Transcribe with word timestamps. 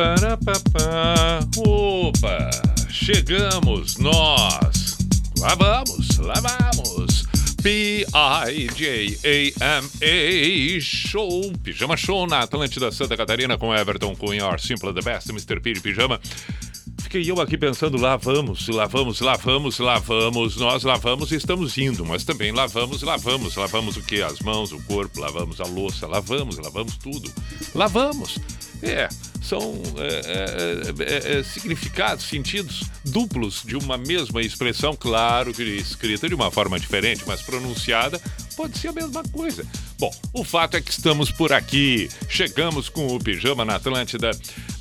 Parapapá. 0.00 1.40
Opa! 1.58 2.50
Chegamos 2.88 3.98
nós! 3.98 4.96
Lá 5.38 5.54
vamos, 5.54 6.16
lá 6.16 6.40
vamos! 6.40 7.26
P-I-J-A-M-A 7.62 8.10
Show, 10.80 11.52
Pijama 11.62 11.98
Show 11.98 12.26
na 12.26 12.40
Atlântida 12.40 12.90
Santa 12.90 13.14
Catarina 13.14 13.58
com 13.58 13.74
Everton 13.74 14.16
Cunha, 14.16 14.46
Or 14.46 14.58
Simple 14.58 14.94
the 14.94 15.02
Best, 15.02 15.28
Mr. 15.28 15.60
P 15.60 15.74
de 15.74 15.82
Pijama. 15.82 16.18
Fiquei 17.02 17.30
eu 17.30 17.38
aqui 17.38 17.58
pensando, 17.58 18.00
lá 18.00 18.16
vamos, 18.16 18.68
lá 18.68 18.86
vamos, 18.86 19.20
lá 19.20 19.36
vamos, 19.36 19.78
lá 19.80 19.98
vamos, 19.98 20.56
nós 20.56 20.82
lavamos 20.82 21.30
e 21.30 21.34
estamos 21.34 21.76
indo, 21.76 22.06
mas 22.06 22.24
também 22.24 22.52
lavamos, 22.52 23.02
lavamos, 23.02 23.54
lavamos 23.54 23.98
o 23.98 24.02
que? 24.02 24.22
As 24.22 24.40
mãos, 24.40 24.72
o 24.72 24.80
corpo, 24.84 25.20
lavamos 25.20 25.60
a 25.60 25.64
louça, 25.64 26.06
lavamos, 26.06 26.56
lavamos 26.56 26.96
tudo. 26.96 27.30
Lavamos. 27.74 28.38
É, 28.82 29.08
são 29.42 29.74
é, 29.96 30.20
é, 30.26 31.34
é, 31.34 31.38
é, 31.38 31.42
significados, 31.42 32.24
sentidos 32.24 32.84
duplos 33.04 33.62
de 33.64 33.76
uma 33.76 33.98
mesma 33.98 34.40
expressão, 34.42 34.94
claro 34.94 35.52
que 35.52 35.62
escrita 35.62 36.28
de 36.28 36.34
uma 36.34 36.50
forma 36.50 36.78
diferente, 36.78 37.24
mas 37.26 37.42
pronunciada 37.42 38.20
pode 38.56 38.78
ser 38.78 38.88
a 38.88 38.92
mesma 38.92 39.22
coisa. 39.24 39.64
Bom, 39.98 40.14
o 40.32 40.44
fato 40.44 40.76
é 40.76 40.80
que 40.80 40.90
estamos 40.90 41.30
por 41.30 41.52
aqui, 41.52 42.08
chegamos 42.28 42.88
com 42.88 43.06
o 43.06 43.18
Pijama 43.18 43.64
na 43.64 43.76
Atlântida. 43.76 44.30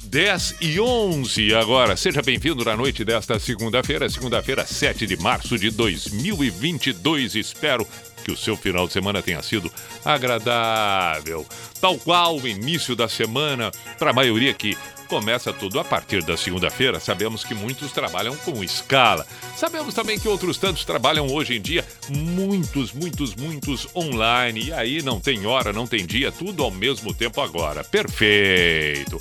10 0.09 0.55
e 0.61 0.79
11 0.79 1.53
agora. 1.53 1.95
Seja 1.95 2.23
bem-vindo 2.23 2.65
na 2.65 2.75
noite 2.75 3.05
desta 3.05 3.37
segunda-feira, 3.37 4.09
segunda-feira, 4.09 4.65
7 4.65 5.05
de 5.05 5.15
março 5.17 5.55
de 5.55 5.69
2022. 5.69 7.35
Espero 7.35 7.87
que 8.23 8.31
o 8.31 8.37
seu 8.37 8.55
final 8.55 8.87
de 8.87 8.93
semana 8.93 9.21
tenha 9.21 9.41
sido 9.41 9.71
agradável. 10.03 11.45
Tal 11.79 11.97
qual 11.97 12.37
o 12.37 12.47
início 12.47 12.95
da 12.95 13.07
semana, 13.07 13.71
para 13.97 14.11
a 14.11 14.13
maioria 14.13 14.53
que 14.53 14.77
começa 15.09 15.51
tudo 15.51 15.79
a 15.79 15.83
partir 15.83 16.23
da 16.23 16.37
segunda-feira. 16.37 16.99
Sabemos 16.99 17.43
que 17.43 17.55
muitos 17.55 17.91
trabalham 17.91 18.35
com 18.37 18.63
escala. 18.63 19.25
Sabemos 19.57 19.93
também 19.93 20.19
que 20.19 20.27
outros 20.27 20.57
tantos 20.57 20.85
trabalham 20.85 21.27
hoje 21.27 21.55
em 21.55 21.61
dia, 21.61 21.83
muitos, 22.09 22.93
muitos, 22.93 23.35
muitos 23.35 23.87
online. 23.95 24.65
E 24.65 24.71
aí 24.71 25.01
não 25.01 25.19
tem 25.19 25.45
hora, 25.45 25.73
não 25.73 25.87
tem 25.87 26.05
dia, 26.05 26.31
tudo 26.31 26.63
ao 26.63 26.71
mesmo 26.71 27.13
tempo 27.13 27.41
agora. 27.41 27.83
Perfeito! 27.83 29.17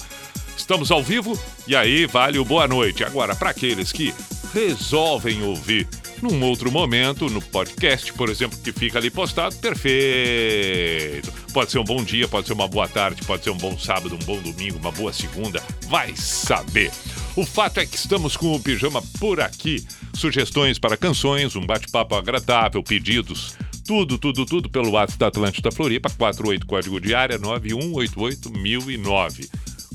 Estamos 0.56 0.91
ao 0.91 1.02
vivo 1.02 1.38
e 1.66 1.74
aí 1.74 2.04
vale 2.04 2.38
o 2.38 2.44
boa 2.44 2.69
noite. 2.69 3.02
Agora, 3.02 3.34
para 3.34 3.50
aqueles 3.50 3.91
que 3.91 4.14
resolvem 4.52 5.42
ouvir 5.42 5.88
num 6.22 6.42
outro 6.42 6.70
momento, 6.70 7.28
no 7.28 7.41
podcast, 7.41 8.12
por 8.12 8.28
exemplo, 8.28 8.58
que 8.58 8.72
fica 8.72 8.98
ali 8.98 9.11
postado, 9.11 9.55
perfeito. 9.56 11.33
Pode 11.52 11.70
ser 11.70 11.78
um 11.78 11.84
bom 11.84 12.02
dia, 12.02 12.27
pode 12.27 12.47
ser 12.47 12.52
uma 12.52 12.69
boa 12.69 12.88
tarde, 12.88 13.25
pode 13.25 13.44
ser 13.44 13.50
um 13.50 13.56
bom 13.56 13.78
sábado, 13.78 14.14
um 14.14 14.25
bom 14.25 14.41
domingo, 14.41 14.78
uma 14.78 14.92
boa 14.92 15.12
segunda, 15.12 15.62
vai 15.86 16.14
saber. 16.16 16.91
O 17.36 17.47
fato 17.47 17.78
é 17.78 17.86
que 17.86 17.97
estamos 17.97 18.36
com 18.36 18.55
o 18.55 18.60
pijama 18.60 19.02
por 19.20 19.41
aqui. 19.41 19.87
Sugestões 20.15 20.78
para 20.78 20.97
canções, 20.97 21.54
um 21.54 21.65
bate-papo 21.65 22.16
agradável, 22.16 22.82
pedidos. 22.82 23.56
Tudo, 23.87 24.19
tudo, 24.19 24.44
tudo 24.44 24.69
pelo 24.69 24.91
WhatsApp 24.91 25.19
da 25.19 25.28
Atlântida 25.28 25.71
Floripa, 25.71 26.10
48 26.10 26.66
código 26.66 27.00
de 27.00 27.15
área 27.15 27.38
9188009. 27.38 29.48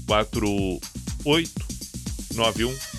4891 0.07 2.92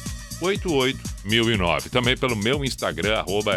88009. 0.45 1.91
Também 1.91 2.17
pelo 2.17 2.37
meu 2.37 2.65
Instagram, 2.65 3.19
arroba. 3.19 3.53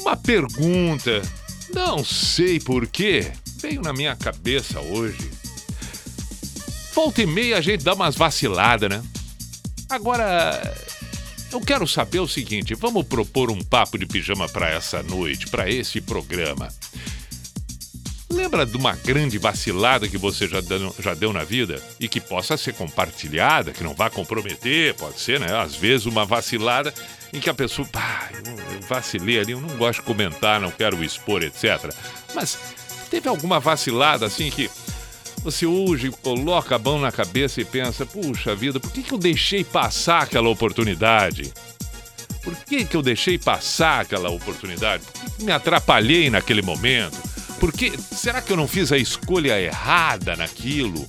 Uma 0.00 0.16
pergunta, 0.16 1.22
não 1.72 2.04
sei 2.04 2.58
porquê, 2.58 3.30
veio 3.60 3.82
na 3.82 3.92
minha 3.92 4.16
cabeça 4.16 4.80
hoje. 4.80 5.30
Volta 6.94 7.22
e 7.22 7.26
meia 7.26 7.58
a 7.58 7.60
gente 7.60 7.84
dá 7.84 7.94
umas 7.94 8.16
vaciladas, 8.16 8.90
né? 8.90 9.02
Agora, 9.88 10.60
eu 11.52 11.60
quero 11.60 11.86
saber 11.86 12.20
o 12.20 12.28
seguinte: 12.28 12.74
vamos 12.74 13.06
propor 13.06 13.50
um 13.50 13.62
papo 13.62 13.98
de 13.98 14.06
pijama 14.06 14.48
para 14.48 14.68
essa 14.68 15.02
noite, 15.02 15.48
para 15.48 15.70
esse 15.70 16.00
programa. 16.00 16.68
Lembra 18.32 18.64
de 18.64 18.76
uma 18.76 18.94
grande 18.94 19.38
vacilada 19.38 20.08
que 20.08 20.16
você 20.16 20.46
já 20.46 20.60
deu, 20.60 20.94
já 21.00 21.14
deu 21.14 21.32
na 21.32 21.42
vida 21.42 21.82
e 21.98 22.08
que 22.08 22.20
possa 22.20 22.56
ser 22.56 22.74
compartilhada, 22.74 23.72
que 23.72 23.82
não 23.82 23.92
vá 23.92 24.08
comprometer, 24.08 24.94
pode 24.94 25.18
ser, 25.18 25.40
né? 25.40 25.52
Às 25.60 25.74
vezes 25.74 26.06
uma 26.06 26.24
vacilada 26.24 26.94
em 27.32 27.40
que 27.40 27.50
a 27.50 27.54
pessoa, 27.54 27.86
pá, 27.88 28.30
eu 28.46 28.80
vacilei 28.88 29.40
ali, 29.40 29.52
eu 29.52 29.60
não 29.60 29.76
gosto 29.76 30.00
de 30.00 30.06
comentar, 30.06 30.60
não 30.60 30.70
quero 30.70 31.02
expor, 31.02 31.42
etc. 31.42 31.92
Mas 32.32 32.56
teve 33.10 33.28
alguma 33.28 33.58
vacilada 33.58 34.26
assim 34.26 34.48
que 34.48 34.70
você 35.42 35.66
hoje 35.66 36.10
coloca 36.22 36.76
a 36.76 36.78
mão 36.78 37.00
na 37.00 37.10
cabeça 37.10 37.60
e 37.60 37.64
pensa, 37.64 38.06
puxa 38.06 38.54
vida, 38.54 38.78
por 38.78 38.92
que, 38.92 39.02
que 39.02 39.12
eu 39.12 39.18
deixei 39.18 39.64
passar 39.64 40.22
aquela 40.22 40.48
oportunidade? 40.48 41.52
Por 42.42 42.54
que, 42.56 42.84
que 42.84 42.96
eu 42.96 43.02
deixei 43.02 43.38
passar 43.38 44.00
aquela 44.00 44.30
oportunidade? 44.30 45.02
Por 45.04 45.12
que, 45.20 45.30
que 45.30 45.44
me 45.44 45.52
atrapalhei 45.52 46.30
naquele 46.30 46.62
momento? 46.62 47.18
Porque 47.60 47.92
será 48.10 48.40
que 48.40 48.50
eu 48.50 48.56
não 48.56 48.66
fiz 48.66 48.90
a 48.90 48.96
escolha 48.96 49.60
errada 49.60 50.34
naquilo? 50.34 51.06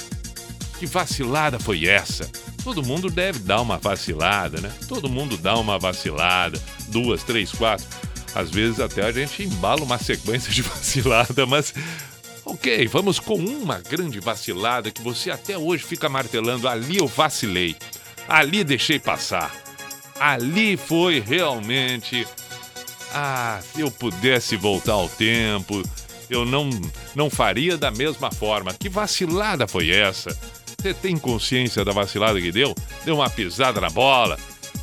Que 0.77 0.85
vacilada 0.85 1.57
foi 1.57 1.87
essa? 1.87 2.29
Todo 2.61 2.83
mundo 2.83 3.09
deve 3.09 3.39
dar 3.39 3.61
uma 3.61 3.77
vacilada, 3.77 4.59
né? 4.59 4.69
Todo 4.87 5.09
mundo 5.09 5.37
dá 5.37 5.57
uma 5.57 5.79
vacilada, 5.79 6.61
duas, 6.89 7.23
três, 7.23 7.51
quatro. 7.53 7.87
Às 8.35 8.51
vezes 8.51 8.81
até 8.81 9.05
a 9.05 9.11
gente 9.11 9.43
embala 9.43 9.81
uma 9.83 9.97
sequência 9.97 10.51
de 10.51 10.61
vacilada, 10.61 11.45
mas 11.45 11.73
ok, 12.43 12.85
vamos 12.87 13.17
com 13.19 13.35
uma 13.35 13.79
grande 13.79 14.19
vacilada 14.19 14.91
que 14.91 15.01
você 15.01 15.31
até 15.31 15.57
hoje 15.57 15.83
fica 15.85 16.09
martelando. 16.09 16.67
Ali 16.67 16.97
eu 16.97 17.07
vacilei, 17.07 17.77
ali 18.27 18.63
deixei 18.63 18.99
passar, 18.99 19.55
ali 20.19 20.75
foi 20.75 21.19
realmente. 21.19 22.27
Ah, 23.13 23.59
se 23.73 23.81
eu 23.81 23.91
pudesse 23.91 24.55
voltar 24.55 24.93
ao 24.93 25.09
tempo, 25.09 25.83
eu 26.31 26.45
não, 26.45 26.69
não 27.13 27.29
faria 27.29 27.77
da 27.77 27.91
mesma 27.91 28.31
forma. 28.31 28.73
Que 28.73 28.87
vacilada 28.87 29.67
foi 29.67 29.91
essa? 29.91 30.35
Você 30.79 30.93
tem 30.93 31.17
consciência 31.17 31.83
da 31.83 31.91
vacilada 31.91 32.39
que 32.41 32.51
deu? 32.51 32.73
Deu 33.03 33.15
uma 33.15 33.29
pisada 33.29 33.81
na 33.81 33.89
bola, 33.89 34.39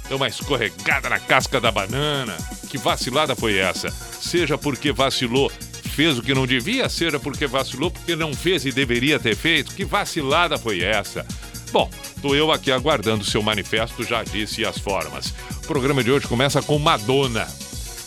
deu 0.06 0.19
uma 0.19 0.28
escorregada 0.28 1.08
na 1.08 1.19
casca 1.19 1.58
da 1.60 1.72
banana. 1.72 2.37
Que 2.69 2.76
vacilada 2.76 3.34
foi 3.34 3.56
essa? 3.56 3.91
Seja 3.91 4.58
porque 4.58 4.92
vacilou, 4.92 5.50
fez 5.50 6.19
o 6.19 6.22
que 6.22 6.34
não 6.34 6.47
devia, 6.47 6.88
seja 6.88 7.19
porque 7.19 7.47
vacilou 7.47 7.91
porque 7.91 8.14
não 8.14 8.34
fez 8.34 8.66
e 8.66 8.70
deveria 8.70 9.19
ter 9.19 9.34
feito. 9.34 9.75
Que 9.75 9.87
vacilada 9.87 10.58
foi 10.58 10.82
essa? 10.82 11.26
Bom, 11.72 11.91
tô 12.20 12.34
eu 12.34 12.53
aqui 12.53 12.70
aguardando 12.70 13.25
seu 13.25 13.42
manifesto, 13.42 14.04
já 14.04 14.22
disse 14.22 14.64
as 14.64 14.78
formas. 14.78 15.32
O 15.56 15.66
programa 15.66 16.04
de 16.04 16.10
hoje 16.10 16.26
começa 16.28 16.62
com 16.62 16.78
Madonna. 16.78 17.48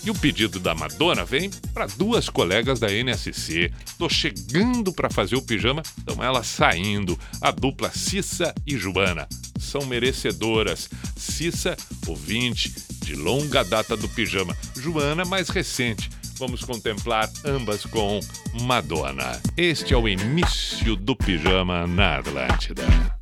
E 0.03 0.09
o 0.09 0.15
pedido 0.15 0.59
da 0.59 0.73
Madonna 0.73 1.23
vem 1.23 1.49
para 1.73 1.85
duas 1.85 2.27
colegas 2.27 2.79
da 2.79 2.91
NSC. 2.91 3.71
Tô 3.97 4.09
chegando 4.09 4.91
para 4.91 5.09
fazer 5.09 5.35
o 5.35 5.41
pijama, 5.41 5.83
então 5.99 6.23
elas 6.23 6.47
saindo. 6.47 7.17
A 7.39 7.51
dupla 7.51 7.91
Cissa 7.91 8.53
e 8.65 8.75
Joana 8.77 9.27
são 9.59 9.85
merecedoras. 9.85 10.89
Cissa, 11.15 11.77
ouvinte 12.07 12.73
de 13.03 13.15
longa 13.15 13.63
data 13.63 13.95
do 13.95 14.09
pijama. 14.09 14.57
Joana, 14.75 15.23
mais 15.23 15.49
recente. 15.49 16.09
Vamos 16.37 16.63
contemplar 16.63 17.29
ambas 17.45 17.85
com 17.85 18.19
Madonna. 18.63 19.39
Este 19.55 19.93
é 19.93 19.97
o 19.97 20.09
início 20.09 20.95
do 20.95 21.15
pijama 21.15 21.85
na 21.85 22.17
Atlântida. 22.17 23.20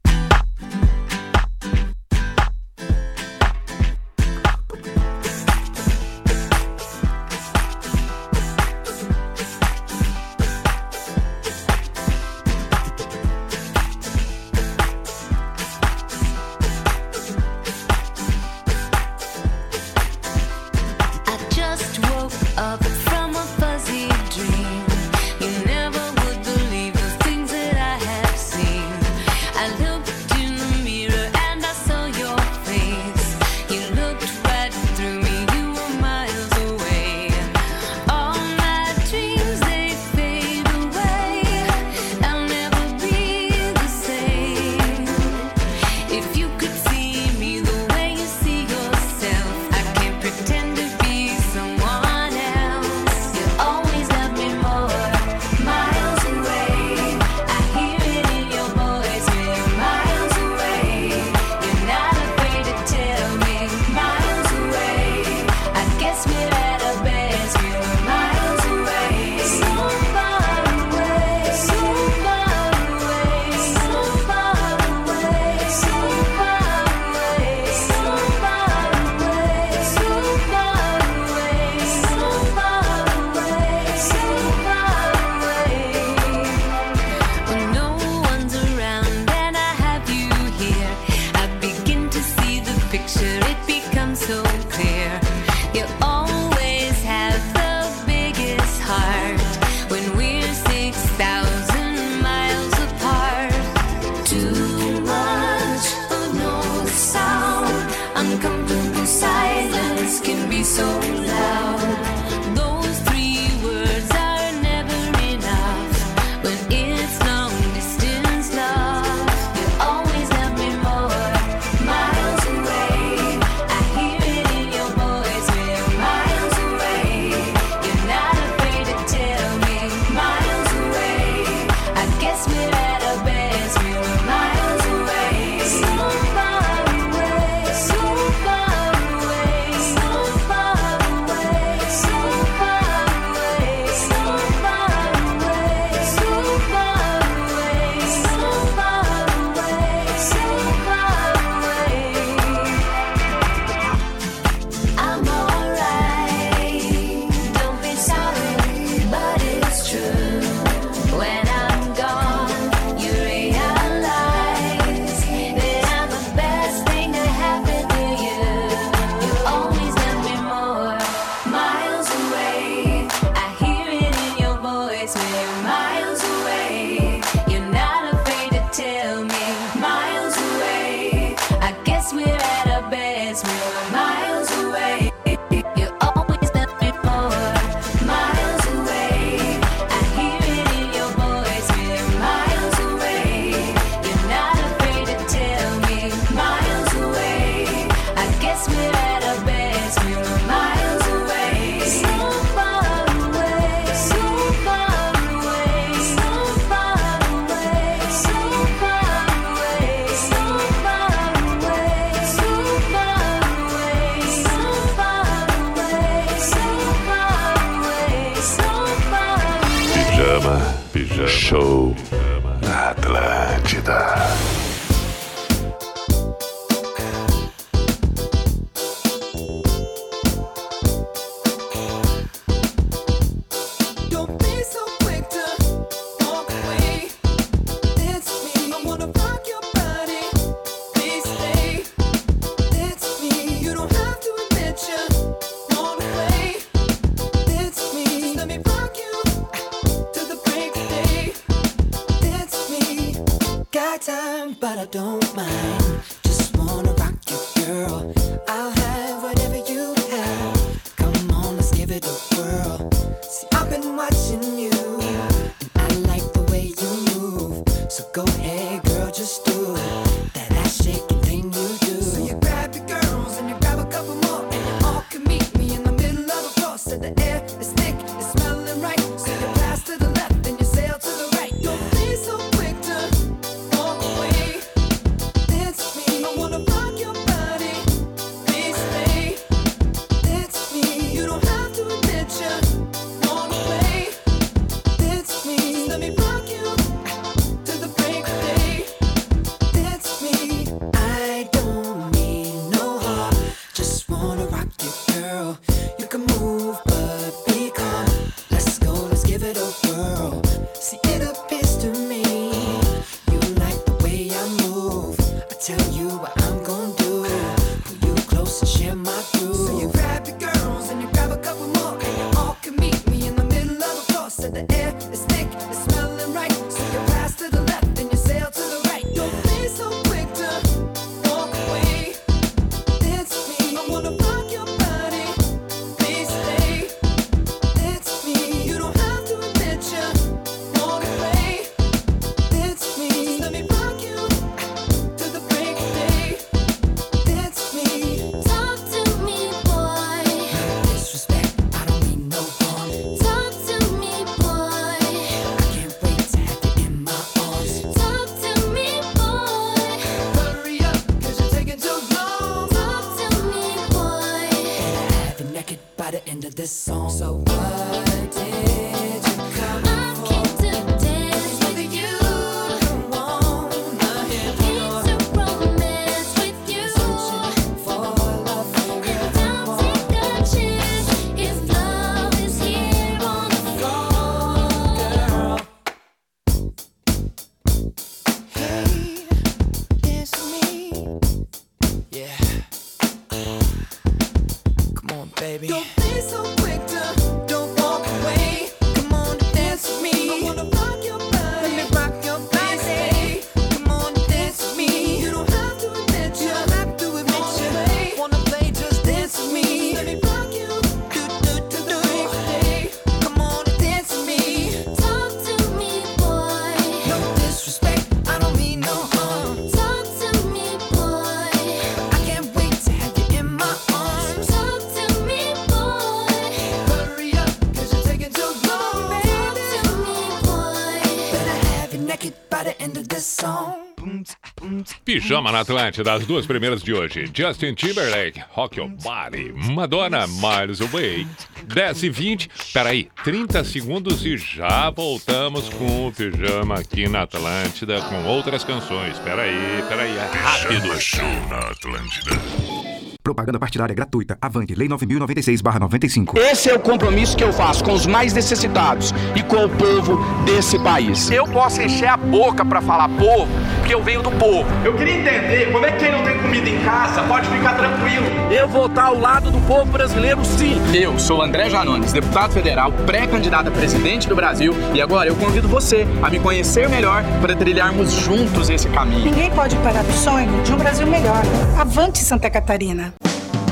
Chama 435.30 435.52
na 435.52 435.60
Atlântida, 435.60 436.14
as 436.14 436.26
duas 436.26 436.48
primeiras 436.48 436.82
de 436.82 436.92
hoje. 436.92 437.30
Justin 437.32 437.76
Timberlake, 437.76 438.42
Rock 438.50 438.80
Your 438.80 438.90
Body. 438.90 439.54
Madonna, 439.54 440.26
Miles 440.26 440.82
Away. 440.82 441.28
10 441.66 442.04
e 442.04 442.10
20, 442.10 442.50
peraí, 442.74 443.12
30 443.24 443.64
segundos 443.64 444.26
e 444.26 444.40
já 444.40 444.90
voltamos 444.90 445.70
com 445.70 446.08
o 446.08 446.12
Pijama 446.12 446.80
aqui 446.80 447.08
na 447.08 447.22
Atlântida 447.22 448.02
com 448.02 448.26
outras 448.26 448.64
canções. 448.64 449.20
Peraí, 449.20 449.84
peraí, 449.88 450.18
é 450.18 450.32
rápido. 450.34 450.82
Pijama 450.82 451.00
Show 451.00 451.48
na 451.48 451.60
Atlântida. 451.60 452.79
Propaganda 453.24 453.60
partidária 453.60 453.94
gratuita. 453.94 454.38
Avante. 454.42 454.74
Lei 454.74 454.88
9096-95. 454.88 456.38
Esse 456.38 456.70
é 456.70 456.74
o 456.74 456.80
compromisso 456.80 457.36
que 457.36 457.44
eu 457.44 457.52
faço 457.52 457.84
com 457.84 457.92
os 457.92 458.06
mais 458.06 458.32
necessitados 458.34 459.14
e 459.36 459.44
com 459.44 459.66
o 459.66 459.70
povo 459.70 460.18
desse 460.46 460.80
país. 460.80 461.30
Eu 461.30 461.46
posso 461.46 461.82
encher 461.82 462.08
a 462.08 462.18
boca 462.18 462.64
para 462.64 462.82
falar 462.82 463.10
povo, 463.10 463.48
porque 463.78 463.94
eu 463.94 464.02
venho 464.02 464.24
do 464.24 464.32
povo. 464.32 464.66
Eu 464.86 464.96
queria 464.96 465.16
entender 465.20 465.72
como 465.72 465.86
é 465.86 465.92
que 465.92 466.00
quem 466.06 466.12
não 466.12 466.24
tem 466.24 466.39
comida 466.50 466.68
em 466.68 466.80
casa, 466.84 467.22
pode 467.24 467.48
ficar 467.48 467.76
tranquilo. 467.76 468.26
Eu 468.50 468.68
vou 468.68 468.88
estar 468.88 469.06
ao 469.06 469.20
lado 469.20 469.52
do 469.52 469.62
povo 469.68 469.86
brasileiro, 469.86 470.44
sim. 470.44 470.82
Eu 470.92 471.20
sou 471.20 471.44
André 471.44 471.70
Janones, 471.70 472.12
deputado 472.12 472.52
federal, 472.52 472.92
pré-candidato 473.06 473.68
a 473.68 473.72
presidente 473.72 474.28
do 474.28 474.36
Brasil, 474.36 474.74
e 474.92 475.00
agora 475.00 475.30
eu 475.30 475.36
convido 475.36 475.68
você 475.68 476.08
a 476.24 476.30
me 476.30 476.40
conhecer 476.40 476.90
melhor 476.90 477.24
para 477.40 477.56
trilharmos 477.56 478.12
juntos 478.12 478.68
esse 478.68 478.90
caminho. 478.90 479.26
Ninguém 479.26 479.52
pode 479.52 479.76
parar 479.78 480.04
o 480.04 480.12
sonho 480.12 480.64
de 480.64 480.74
um 480.74 480.78
Brasil 480.78 481.06
melhor. 481.06 481.44
Avante 481.80 482.18
Santa 482.18 482.50
Catarina. 482.50 483.14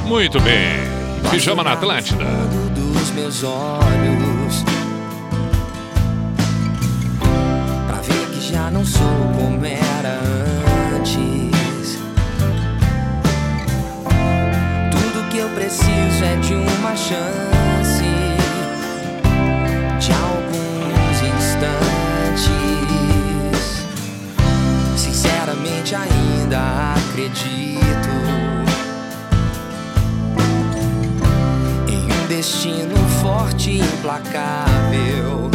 Muito 0.05 0.39
bem. 0.39 0.77
Pijama 1.31 1.63
na 1.63 1.74
Atlântida. 1.74 2.25
Dos 2.75 3.10
meus 3.10 3.43
olhos. 3.43 4.63
Pra 7.88 7.98
ver 8.03 8.27
que 8.27 8.53
já 8.53 8.69
não 8.69 8.86
sou 8.86 9.01
como 9.36 9.65
era 9.65 10.19
antes 10.22 10.37
preciso 15.67 16.24
é 16.24 16.38
de 16.38 16.53
uma 16.53 16.95
chance, 16.95 18.05
de 20.00 20.12
alguns 20.13 21.21
instantes. 21.21 22.47
Sinceramente, 24.95 25.93
ainda 25.93 26.93
acredito 26.95 28.09
em 31.89 32.13
um 32.13 32.27
destino 32.29 32.95
forte 33.21 33.71
e 33.71 33.79
implacável. 33.81 35.51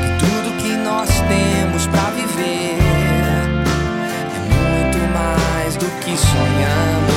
Que 0.00 0.10
tudo 0.20 0.56
que 0.62 0.76
nós 0.76 1.08
temos 1.08 1.88
para 1.88 2.10
viver. 2.10 2.83
que 6.04 6.16
sonhamos. 6.18 7.14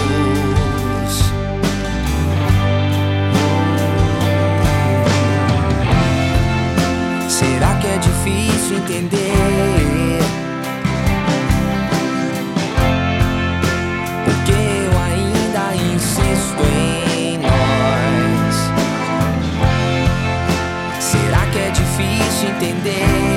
Será 7.28 7.76
que 7.82 7.88
é 7.88 7.98
difícil 7.98 8.78
entender? 8.78 10.22
Porque 14.24 14.54
eu 14.54 14.98
ainda 15.00 15.76
insisto 15.94 16.64
em 16.74 17.40
nós. 17.40 18.56
Será 21.00 21.46
que 21.52 21.60
é 21.60 21.70
difícil 21.72 22.50
entender? 22.50 23.37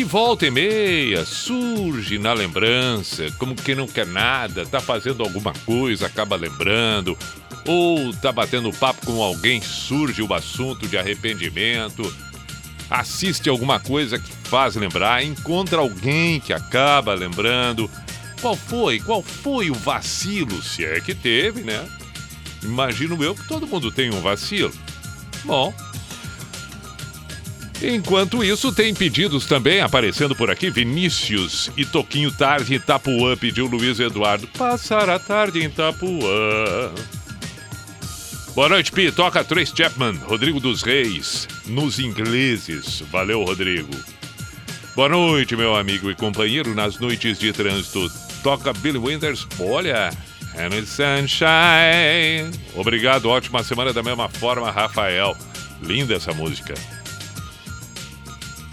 Que 0.00 0.04
volta 0.04 0.46
e 0.46 0.50
meia 0.50 1.26
surge 1.26 2.18
na 2.18 2.32
lembrança, 2.32 3.30
como 3.36 3.54
quem 3.54 3.74
não 3.74 3.86
quer 3.86 4.06
nada, 4.06 4.64
tá 4.64 4.80
fazendo 4.80 5.22
alguma 5.22 5.52
coisa, 5.66 6.06
acaba 6.06 6.36
lembrando, 6.36 7.18
ou 7.66 8.10
tá 8.14 8.32
batendo 8.32 8.72
papo 8.72 9.04
com 9.04 9.22
alguém, 9.22 9.60
surge 9.60 10.22
o 10.22 10.32
assunto 10.32 10.88
de 10.88 10.96
arrependimento, 10.96 12.02
assiste 12.88 13.50
alguma 13.50 13.78
coisa 13.78 14.18
que 14.18 14.32
faz 14.44 14.74
lembrar, 14.74 15.22
encontra 15.22 15.80
alguém 15.80 16.40
que 16.40 16.54
acaba 16.54 17.12
lembrando. 17.12 17.90
Qual 18.40 18.56
foi? 18.56 19.00
Qual 19.00 19.22
foi 19.22 19.70
o 19.70 19.74
vacilo, 19.74 20.62
se 20.62 20.82
é 20.82 20.98
que 21.02 21.14
teve, 21.14 21.60
né? 21.60 21.86
Imagino 22.62 23.22
eu 23.22 23.34
que 23.34 23.46
todo 23.46 23.66
mundo 23.66 23.92
tem 23.92 24.08
um 24.08 24.22
vacilo. 24.22 24.72
Bom, 25.44 25.74
Enquanto 27.82 28.44
isso, 28.44 28.72
tem 28.72 28.92
pedidos 28.94 29.46
também 29.46 29.80
aparecendo 29.80 30.34
por 30.36 30.50
aqui. 30.50 30.70
Vinícius 30.70 31.70
e 31.76 31.84
Toquinho 31.84 32.30
Tarde 32.30 32.74
em 32.74 32.76
Itapuã 32.76 33.36
pediu 33.36 33.66
Luiz 33.66 33.98
Eduardo. 33.98 34.46
Passar 34.48 35.08
a 35.08 35.18
tarde 35.18 35.60
em 35.60 35.64
Itapuã. 35.64 36.92
Boa 38.54 38.68
noite, 38.68 38.92
Pi. 38.92 39.10
Toca 39.10 39.42
Trace 39.42 39.72
Chapman, 39.74 40.16
Rodrigo 40.16 40.60
dos 40.60 40.82
Reis, 40.82 41.48
nos 41.66 41.98
ingleses. 41.98 43.02
Valeu, 43.10 43.42
Rodrigo. 43.44 43.94
Boa 44.94 45.08
noite, 45.08 45.56
meu 45.56 45.74
amigo 45.74 46.10
e 46.10 46.14
companheiro 46.14 46.74
nas 46.74 46.98
noites 46.98 47.38
de 47.38 47.52
trânsito. 47.52 48.10
Toca 48.42 48.72
Billy 48.74 48.98
Winters. 48.98 49.46
Olha, 49.58 50.10
And 50.58 50.84
Sunshine. 50.84 52.50
Obrigado, 52.74 53.30
ótima 53.30 53.62
semana 53.62 53.92
da 53.92 54.02
mesma 54.02 54.28
forma, 54.28 54.70
Rafael. 54.70 55.36
Linda 55.80 56.14
essa 56.14 56.34
música. 56.34 56.74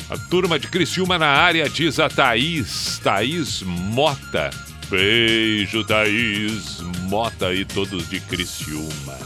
A 0.09 0.17
turma 0.17 0.57
de 0.57 0.67
Criciúma 0.69 1.19
na 1.19 1.27
área 1.27 1.67
diz 1.67 1.99
a 1.99 2.07
Thaís, 2.07 2.97
Thaís 3.03 3.61
Mota. 3.61 4.49
Beijo, 4.89 5.83
Thaís 5.83 6.79
Mota 7.09 7.53
e 7.53 7.65
todos 7.65 8.09
de 8.09 8.21
Criciúma. 8.21 9.17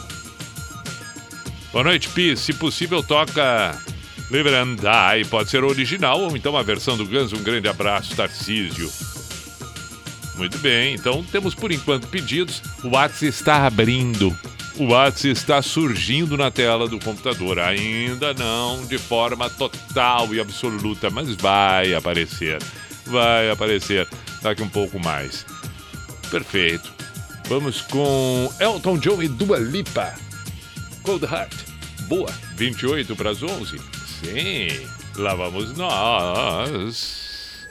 Boa 1.72 1.84
noite, 1.84 2.10
Pi. 2.10 2.36
Se 2.36 2.52
possível, 2.54 3.04
toca 3.04 3.78
Live 4.32 4.50
and 4.50 4.76
Die. 4.76 5.26
Pode 5.30 5.52
ser 5.52 5.63
original 5.63 6.20
ou 6.20 6.36
então 6.36 6.58
a 6.58 6.63
versão 6.63 6.98
do 6.98 7.06
Guns. 7.06 7.32
Um 7.32 7.44
grande 7.44 7.67
abraço, 7.67 8.15
Tarcísio. 8.15 8.91
Muito 10.36 10.58
bem, 10.58 10.96
então 10.96 11.24
temos 11.24 11.54
por 11.54 11.72
enquanto 11.72 12.08
pedidos. 12.08 12.60
O 12.84 12.96
WhatsApp 12.96 13.28
está 13.28 13.67
abrindo. 13.67 14.36
O 14.78 14.86
WhatsApp 14.86 15.30
está 15.30 15.62
surgindo 15.62 16.38
na 16.38 16.50
tela 16.50 16.88
do 16.88 17.00
computador. 17.00 17.60
Ainda 17.60 18.34
não 18.34 18.86
de 18.86 18.98
forma 18.98 19.50
total 19.50 20.34
e 20.34 20.40
absoluta, 20.40 21.10
mas 21.10 21.36
vai 21.36 21.94
aparecer. 21.94 22.60
Vai 23.06 23.50
aparecer 23.50 24.08
daqui 24.42 24.64
um 24.64 24.70
pouco 24.70 24.98
mais. 25.00 25.46
Perfeito. 26.30 26.92
Vamos 27.48 27.82
com 27.82 28.50
Elton 28.60 28.98
John 28.98 29.22
e 29.22 29.28
Dua 29.28 29.60
Lipa. 29.60 30.14
Cold 31.04 31.26
Heart. 31.26 31.54
Boa. 32.08 32.32
28 32.56 33.16
para 33.16 33.32
as 33.32 33.44
11. 33.44 33.78
Sim. 34.22 34.68
Lá 35.18 35.36
vamos 35.36 35.76
nós. 35.76 37.68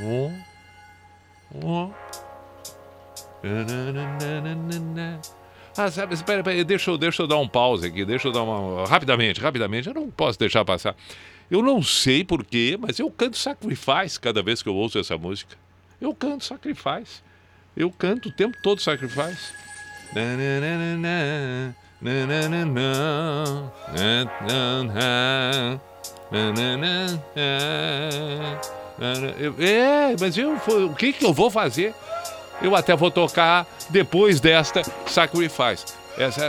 Um. 0.00 0.38
Um. 1.54 1.90
Nananana. 3.42 5.20
Ah, 5.76 5.90
sabe, 5.90 6.14
espera, 6.14 6.42
deixa 6.64 6.90
eu, 6.90 6.98
deixa 6.98 7.22
eu 7.22 7.26
dar 7.26 7.38
um 7.38 7.48
pause 7.48 7.86
aqui, 7.86 8.04
deixa 8.04 8.28
eu 8.28 8.32
dar 8.32 8.42
uma. 8.42 8.86
Rapidamente, 8.86 9.40
rapidamente, 9.40 9.88
eu 9.88 9.94
não 9.94 10.10
posso 10.10 10.38
deixar 10.38 10.64
passar. 10.64 10.94
Eu 11.50 11.62
não 11.62 11.82
sei 11.82 12.24
porquê, 12.24 12.78
mas 12.80 12.98
eu 12.98 13.10
canto 13.10 13.36
Sacrifice 13.36 14.18
cada 14.20 14.42
vez 14.42 14.62
que 14.62 14.68
eu 14.68 14.74
ouço 14.74 14.98
essa 14.98 15.16
música. 15.16 15.56
Eu 16.00 16.14
canto 16.14 16.44
Sacrifice. 16.44 17.22
Eu 17.76 17.90
canto 17.90 18.28
o 18.28 18.32
tempo 18.32 18.56
todo 18.62 18.80
Sacrifice. 18.80 19.52
É, 29.58 30.16
mas 30.20 30.36
eu, 30.36 30.54
o 30.54 30.94
que, 30.94 31.12
que 31.12 31.24
eu 31.24 31.32
vou 31.32 31.50
fazer? 31.50 31.94
Eu 32.60 32.76
até 32.76 32.94
vou 32.94 33.10
tocar 33.10 33.66
depois 33.90 34.40
desta 34.40 34.82
Sacrifice. 35.06 35.84
Essa 36.18 36.44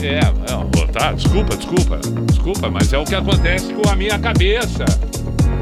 É, 0.00 0.20
é, 0.20 0.67
tá, 0.98 1.12
desculpa, 1.12 1.56
desculpa, 1.56 1.98
desculpa, 2.26 2.70
mas 2.70 2.92
é 2.92 2.98
o 2.98 3.04
que 3.04 3.14
acontece 3.14 3.72
com 3.74 3.88
a 3.88 3.94
minha 3.96 4.18
cabeça. 4.18 4.84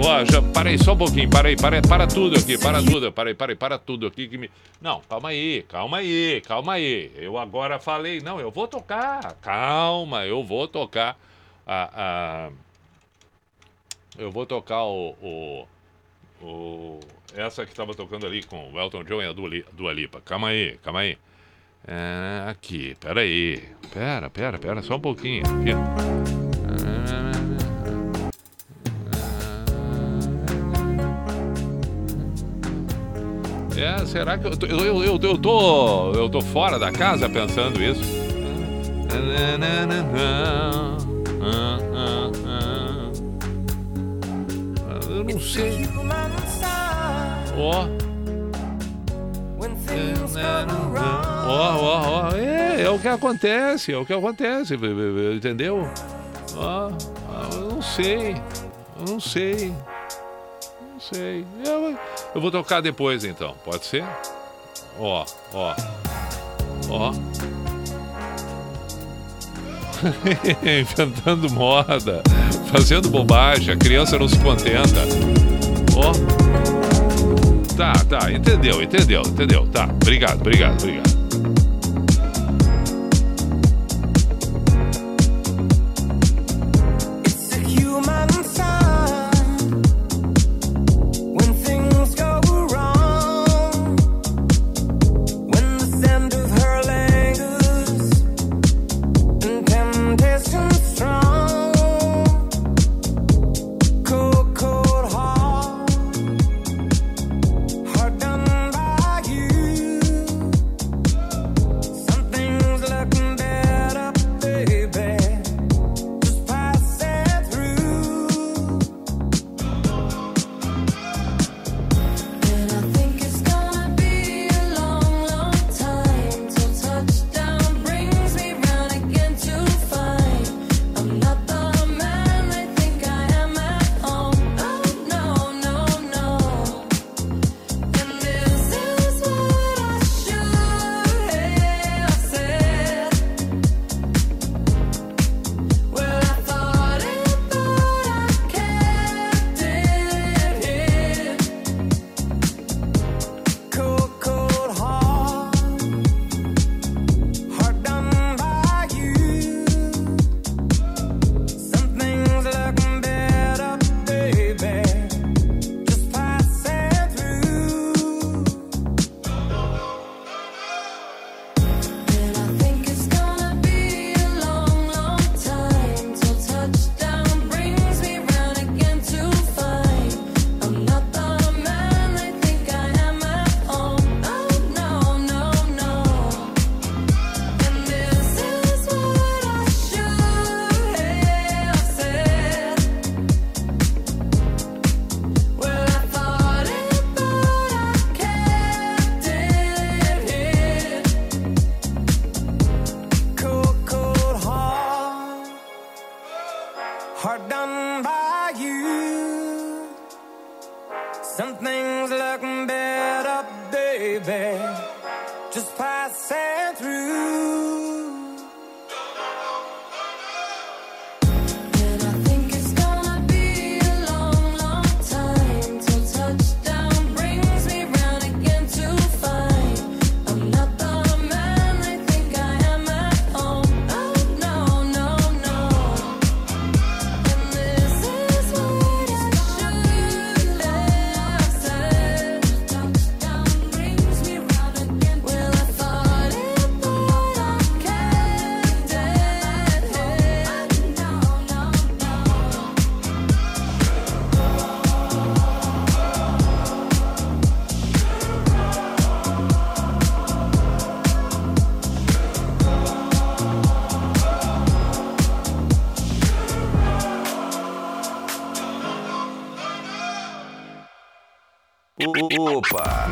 Ó, 0.05 0.25
já 0.25 0.43
parei 0.53 0.77
só 0.79 0.93
um 0.93 0.97
pouquinho, 0.99 1.29
parei, 1.31 1.57
parei, 1.57 1.81
para 1.81 2.07
tudo 2.07 2.37
aqui, 2.39 2.59
para 2.59 2.83
tudo, 2.83 3.11
parei, 3.13 3.35
parei, 3.35 3.57
para 3.57 3.79
tudo 3.79 4.07
aqui 4.07 4.29
que 4.29 4.37
me. 4.37 4.51
Não, 4.81 5.01
calma 5.09 5.31
aí, 5.31 5.63
calma 5.69 5.99
aí, 5.99 6.43
calma 6.47 6.73
aí. 6.75 7.11
Eu 7.17 7.39
agora 7.39 7.79
falei, 7.79 8.21
não, 8.21 8.39
eu 8.39 8.51
vou 8.51 8.69
tocar, 8.69 9.35
calma, 9.41 10.27
eu 10.27 10.43
vou 10.45 10.69
tocar 10.69 11.19
a. 11.67 11.91
a- 11.95 12.51
eu 14.19 14.31
vou 14.31 14.47
tocar 14.47 14.83
o. 14.85 15.11
o, 15.23 15.67
o- 16.43 17.01
essa 17.35 17.65
que 17.67 17.73
estava 17.73 17.95
tocando 17.95 18.25
ali 18.27 18.43
com 18.43 18.73
o 18.73 18.79
Elton 18.81 19.05
John 19.05 19.23
e 19.23 19.27
a 19.27 19.33
Dua 19.33 19.49
Li- 19.49 19.65
Dua 19.73 19.93
Lipa. 19.93 20.21
Calma 20.23 20.49
aí, 20.49 20.79
calma 20.83 21.01
aí. 21.01 21.19
É, 21.89 22.51
aqui, 22.51 22.97
pera 22.99 23.21
aí. 23.21 23.63
Pera, 23.95 24.29
pera, 24.29 24.59
pera, 24.59 24.83
só 24.83 24.97
um 24.97 25.01
pouquinho. 25.01 25.43
Aqui. 25.47 25.71
É, 33.81 34.05
será 34.07 34.37
que 34.37 34.47
eu 34.47 34.57
tô, 34.57 34.67
eu, 34.67 35.05
eu, 35.05 35.21
eu, 35.23 35.39
tô, 35.39 36.13
eu 36.13 36.29
tô 36.29 36.41
fora 36.41 36.79
da 36.79 36.91
casa 36.91 37.29
pensando 37.29 37.81
isso? 37.81 38.03
Eu 45.09 45.25
não 45.25 45.39
sei. 45.39 45.87
Ó. 47.57 48.06
Ó, 51.47 51.77
ó, 51.77 52.31
ó. 52.31 52.37
É, 52.37 52.83
é 52.83 52.91
o 52.91 52.99
que 52.99 53.09
acontece, 53.09 53.93
é 53.93 53.97
o 53.97 54.05
que 54.05 54.13
acontece, 54.13 54.75
entendeu? 55.35 55.89
Ó, 56.57 56.91
ó, 57.29 57.55
eu 57.55 57.71
não 57.71 57.83
sei, 57.83 58.33
eu 58.99 59.05
não 59.07 59.21
sei, 59.21 59.73
não 60.93 61.01
sei. 61.01 61.45
Eu, 61.65 61.97
eu 62.35 62.41
vou 62.41 62.51
tocar 62.51 62.81
depois 62.81 63.25
então, 63.25 63.55
pode 63.65 63.87
ser? 63.87 64.05
Ó, 64.99 65.25
ó, 65.53 65.75
ó. 66.91 67.13
Inventando 70.81 71.51
moda, 71.51 72.23
fazendo 72.71 73.09
bobagem, 73.09 73.75
a 73.75 73.77
criança 73.77 74.19
não 74.19 74.29
se 74.29 74.39
contenta. 74.41 75.01
Ó. 75.97 76.46
Tá, 77.77 77.93
tá, 78.09 78.33
entendeu, 78.33 78.83
entendeu, 78.83 79.21
entendeu. 79.21 79.67
Tá, 79.67 79.85
obrigado, 79.85 80.41
obrigado, 80.41 80.81
obrigado. 80.83 81.16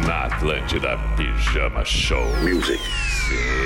Na 0.07 0.25
Atlântida 0.25 0.99
Pijama 1.17 1.83
Show. 1.85 2.27
Music. 2.43 2.81
Sim. 3.27 3.64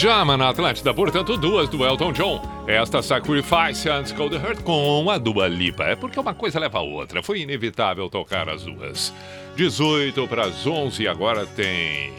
Pijama 0.00 0.34
na 0.34 0.48
Atlântida, 0.48 0.94
portanto, 0.94 1.36
duas 1.36 1.68
do 1.68 1.84
Elton 1.84 2.10
John. 2.12 2.40
Esta 2.66 3.02
Sacrifice 3.02 3.86
antes 3.86 4.12
Cold 4.12 4.34
Heart 4.34 4.62
com 4.62 5.10
a 5.10 5.18
Dua 5.18 5.46
Lipa. 5.46 5.84
É 5.84 5.94
porque 5.94 6.18
uma 6.18 6.32
coisa 6.32 6.58
leva 6.58 6.78
a 6.78 6.80
outra. 6.80 7.22
Foi 7.22 7.40
inevitável 7.42 8.08
tocar 8.08 8.48
as 8.48 8.62
duas. 8.62 9.12
18 9.56 10.26
para 10.26 10.46
as 10.46 10.66
11 10.66 11.02
e 11.02 11.06
agora 11.06 11.44
tem 11.44 12.14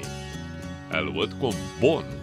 Elwood 0.93 1.33
com 1.37 1.49
Bono. 1.79 2.20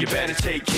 You 0.00 0.06
better 0.06 0.34
take 0.34 0.66
care. 0.66 0.75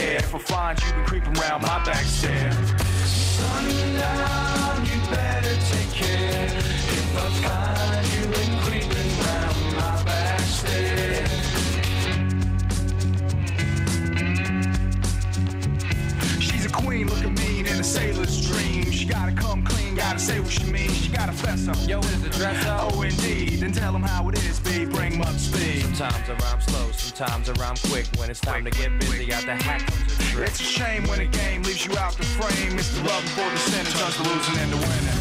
Rhyme 27.59 27.77
quick. 27.91 28.07
When 28.17 28.31
it's 28.31 28.41
time 28.41 28.65
to 28.65 28.71
get 28.71 28.99
busy, 29.01 29.33
out 29.33 29.45
the 29.45 29.57
hat 29.57 29.85
comes 29.87 30.13
a 30.15 30.23
trick. 30.23 30.49
It's 30.49 30.61
a 30.61 30.65
shame 30.65 31.07
when 31.09 31.21
a 31.21 31.27
game 31.27 31.63
leaves 31.63 31.85
you 31.85 31.97
out 31.99 32.15
the 32.15 32.25
frame. 32.25 32.79
It's 32.79 32.91
the 32.97 33.05
loving 33.05 33.29
for 33.31 33.51
the 33.51 33.57
sinner 33.59 33.91
turns 33.91 34.17
the 34.17 34.23
losing 34.29 34.59
into 34.63 34.77
winning. 34.77 35.21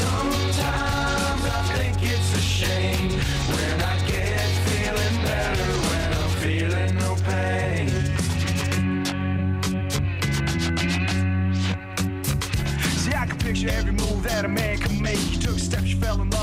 Sometimes 0.00 1.44
I 1.44 1.62
think 1.76 1.96
it's 2.02 2.34
a 2.34 2.40
shame 2.40 3.10
when 3.52 3.82
I 3.82 3.96
get 4.06 4.50
feeling 4.66 5.16
better 5.22 5.72
when 5.86 6.12
I'm 6.14 6.30
feeling 6.40 6.96
no 6.96 7.14
pain. 7.26 7.69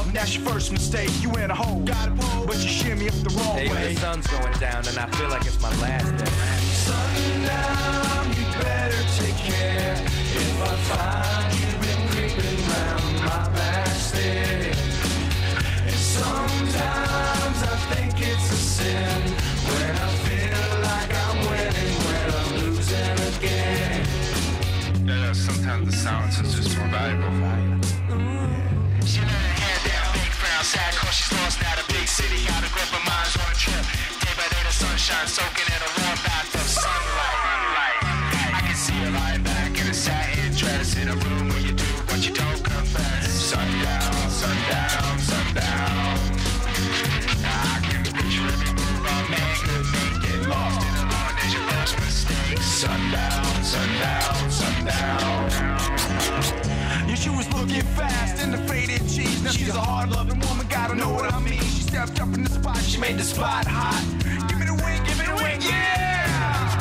You 0.08 0.14
fell 0.14 0.16
in 0.16 0.16
love, 0.16 0.16
and 0.16 0.16
that's 0.16 0.36
your 0.36 0.46
first 0.46 0.72
mistake. 0.72 1.10
You 1.22 1.32
in 1.44 1.52
a 1.52 1.56
hole, 1.56 1.82
got 1.82 2.08
a 2.08 2.12
pole, 2.12 2.46
but 2.46 2.58
you 2.58 2.70
shimmy 2.70 3.08
up 3.08 3.16
the 3.16 3.30
wrong 3.36 3.58
Hey, 3.58 3.70
way. 3.70 3.94
the 3.94 4.00
sun's 4.00 4.28
going 4.28 4.54
down 4.60 4.88
and 4.88 4.98
I 4.98 5.08
feel 5.18 5.30
like 5.30 5.46
it's 5.46 5.62
my 5.62 5.70
last 5.82 6.18
day. 6.18 6.32
Sundown, 6.74 8.28
you 8.36 8.46
better 8.62 9.04
take 9.18 9.38
care. 9.38 9.96
If 10.04 10.62
I 10.62 10.76
find 10.90 11.54
you 11.60 11.68
been 11.82 12.08
creeping 12.10 12.60
round 12.68 13.16
my 13.26 13.50
back 13.54 13.88
stair. 13.88 14.74
And 15.86 15.96
sometimes 15.96 17.64
I 17.64 17.76
think 17.94 18.14
it's 18.22 18.52
a 18.52 18.56
sin 18.56 19.22
when 19.68 19.96
I 19.96 20.10
feel 20.26 20.82
like 20.84 21.12
I'm 21.16 21.38
winning 21.50 21.96
when 22.06 22.28
I'm 22.34 22.50
losing 22.76 23.20
again. 23.36 24.06
Yeah, 25.06 25.34
sometimes 25.34 25.92
the 25.92 25.98
silence 25.98 26.40
is 26.40 26.56
just 26.56 26.78
more 26.78 26.88
valuable. 26.88 27.87
Sad 30.68 30.94
cause 30.96 31.16
she's 31.16 31.32
lost 31.40 31.64
out 31.64 31.80
of 31.80 31.88
big 31.88 32.08
city. 32.08 32.44
Got 32.46 32.60
a 32.60 32.70
grip 32.76 32.92
of 32.92 33.04
minds 33.08 33.36
on 33.40 33.48
a 33.48 33.56
trip. 33.56 33.84
Day 34.20 34.34
by 34.36 34.48
day 34.52 34.64
the 34.68 34.76
sunshine 34.76 35.28
soaking 35.28 35.64
in 35.64 35.80
a 35.80 35.92
warm 35.96 36.20
bath 36.28 36.52
of 36.60 36.68
sunlight. 36.68 38.00
I 38.52 38.62
can 38.68 38.76
see 38.76 39.00
her 39.00 39.12
lying 39.12 39.44
back 39.44 39.72
in 39.80 39.88
a 39.88 39.94
satin 39.94 40.52
dress 40.60 40.98
in 41.00 41.08
a 41.08 41.16
room 41.24 41.48
where 41.48 41.64
you 41.64 41.72
do 41.72 41.90
what 42.12 42.20
you 42.28 42.34
don't 42.36 42.62
confess. 42.68 43.32
Sundown, 43.32 44.12
sundown, 44.44 45.16
sundown. 45.32 46.20
I 47.48 47.80
can 47.88 48.04
picture 48.04 48.48
every 48.52 48.72
move 48.76 49.04
I 49.08 49.20
make. 49.32 49.60
Could 49.64 49.88
make 49.96 50.48
lost 50.52 50.84
in 50.84 50.94
a 51.00 51.06
long 51.08 51.32
dangerous 51.40 51.92
mistake. 52.04 52.60
Sundown, 52.60 53.64
sundown, 53.64 54.36
sundown. 54.52 55.40
Yeah, 57.08 57.16
she 57.16 57.30
was 57.30 57.48
looking 57.56 57.88
fast 57.96 58.44
in 58.44 58.52
the 58.52 58.60
faded 58.68 59.08
jeans. 59.08 59.42
Now 59.44 59.52
she's 59.52 59.76
a 59.76 59.80
hard 59.80 60.12
loving 60.12 60.40
woman, 60.88 61.00
gotta 61.00 61.10
know 61.10 61.16
what 61.16 61.34
I 61.34 61.40
mean. 61.40 61.60
She 61.60 61.82
stepped 61.82 62.22
up 62.22 62.34
in 62.34 62.44
the 62.44 62.50
spot, 62.50 62.78
she 62.78 63.00
made 63.00 63.18
the 63.18 63.24
spot 63.24 63.66
hot. 63.68 64.04
Give 64.48 64.60
me 64.60 64.66
the 64.66 64.74
wing, 64.74 65.04
give 65.06 65.18
me 65.20 65.26
the 65.26 65.36
wing, 65.36 65.62
yeah! 65.62 66.80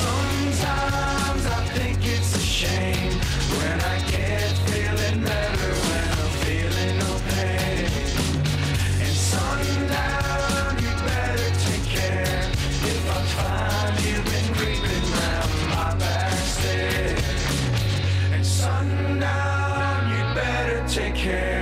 Sometimes 0.00 1.46
I 1.46 1.64
think 1.74 1.98
it's 2.04 2.36
a 2.36 2.40
shame 2.40 3.12
when 3.58 3.80
I 3.80 3.98
get 4.10 4.52
feeling 4.68 5.24
better 5.24 5.72
when 5.88 6.08
I'm 6.18 6.30
feeling 6.44 6.98
no 6.98 7.12
pain. 7.30 7.86
And 9.04 9.16
sundown, 9.30 10.76
you 10.82 10.92
better 11.06 11.50
take 11.66 11.86
care. 11.96 12.42
If 12.92 13.04
I 13.10 13.20
find 13.36 13.94
you've 14.06 14.24
been 14.24 14.48
creeping 14.54 15.06
round 15.18 15.52
my 15.70 15.94
back 15.98 16.32
stair. 16.32 17.16
And 18.32 18.44
sundown, 18.44 20.10
you 20.10 20.22
better 20.34 20.86
take 20.88 21.14
care. 21.14 21.57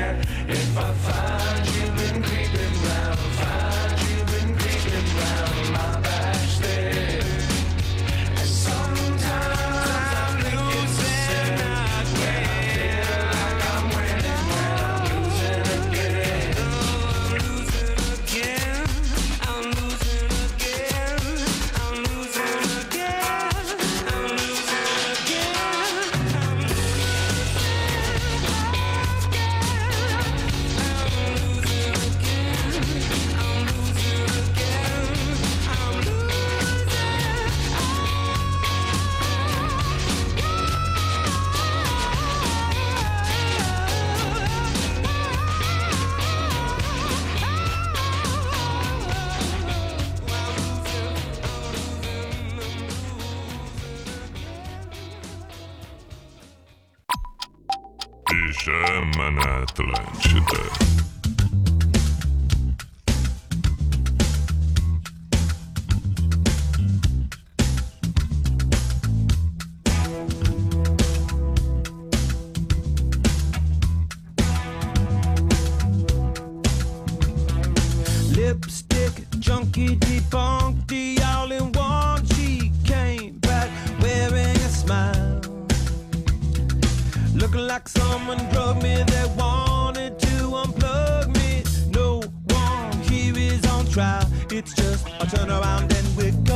I 95.27 95.29
turn 95.29 95.51
around 95.51 95.93
and 95.93 96.17
we're 96.17 96.31
gone. 96.45 96.56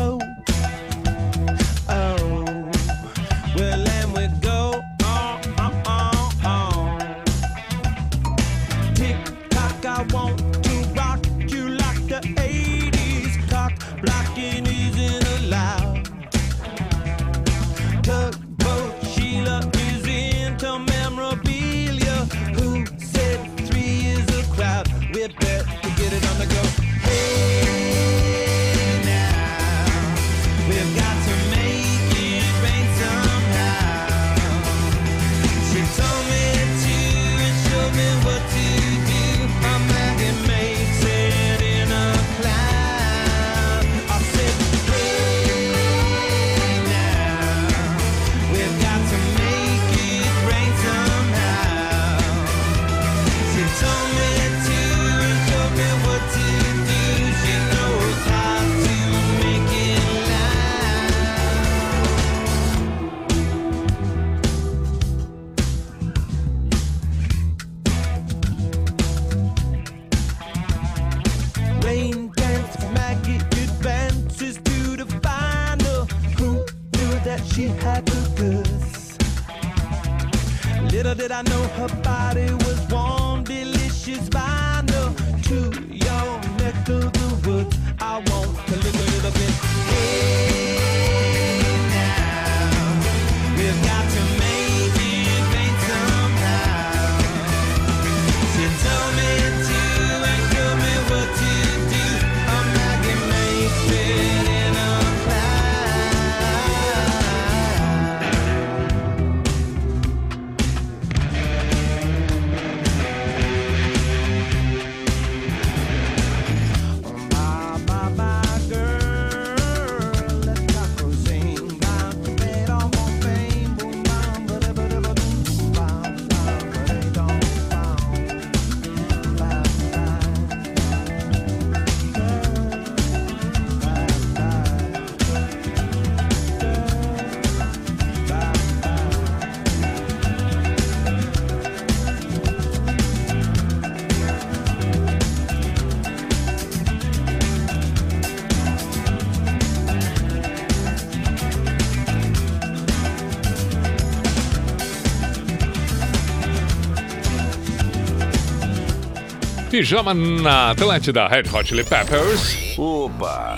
Pijama 159.80 160.12
na 160.12 160.72
Atlântida, 160.72 161.26
Red 161.26 161.48
Hot 161.50 161.66
Chili 161.66 161.82
Peppers. 161.82 162.76
Opa! 162.76 163.56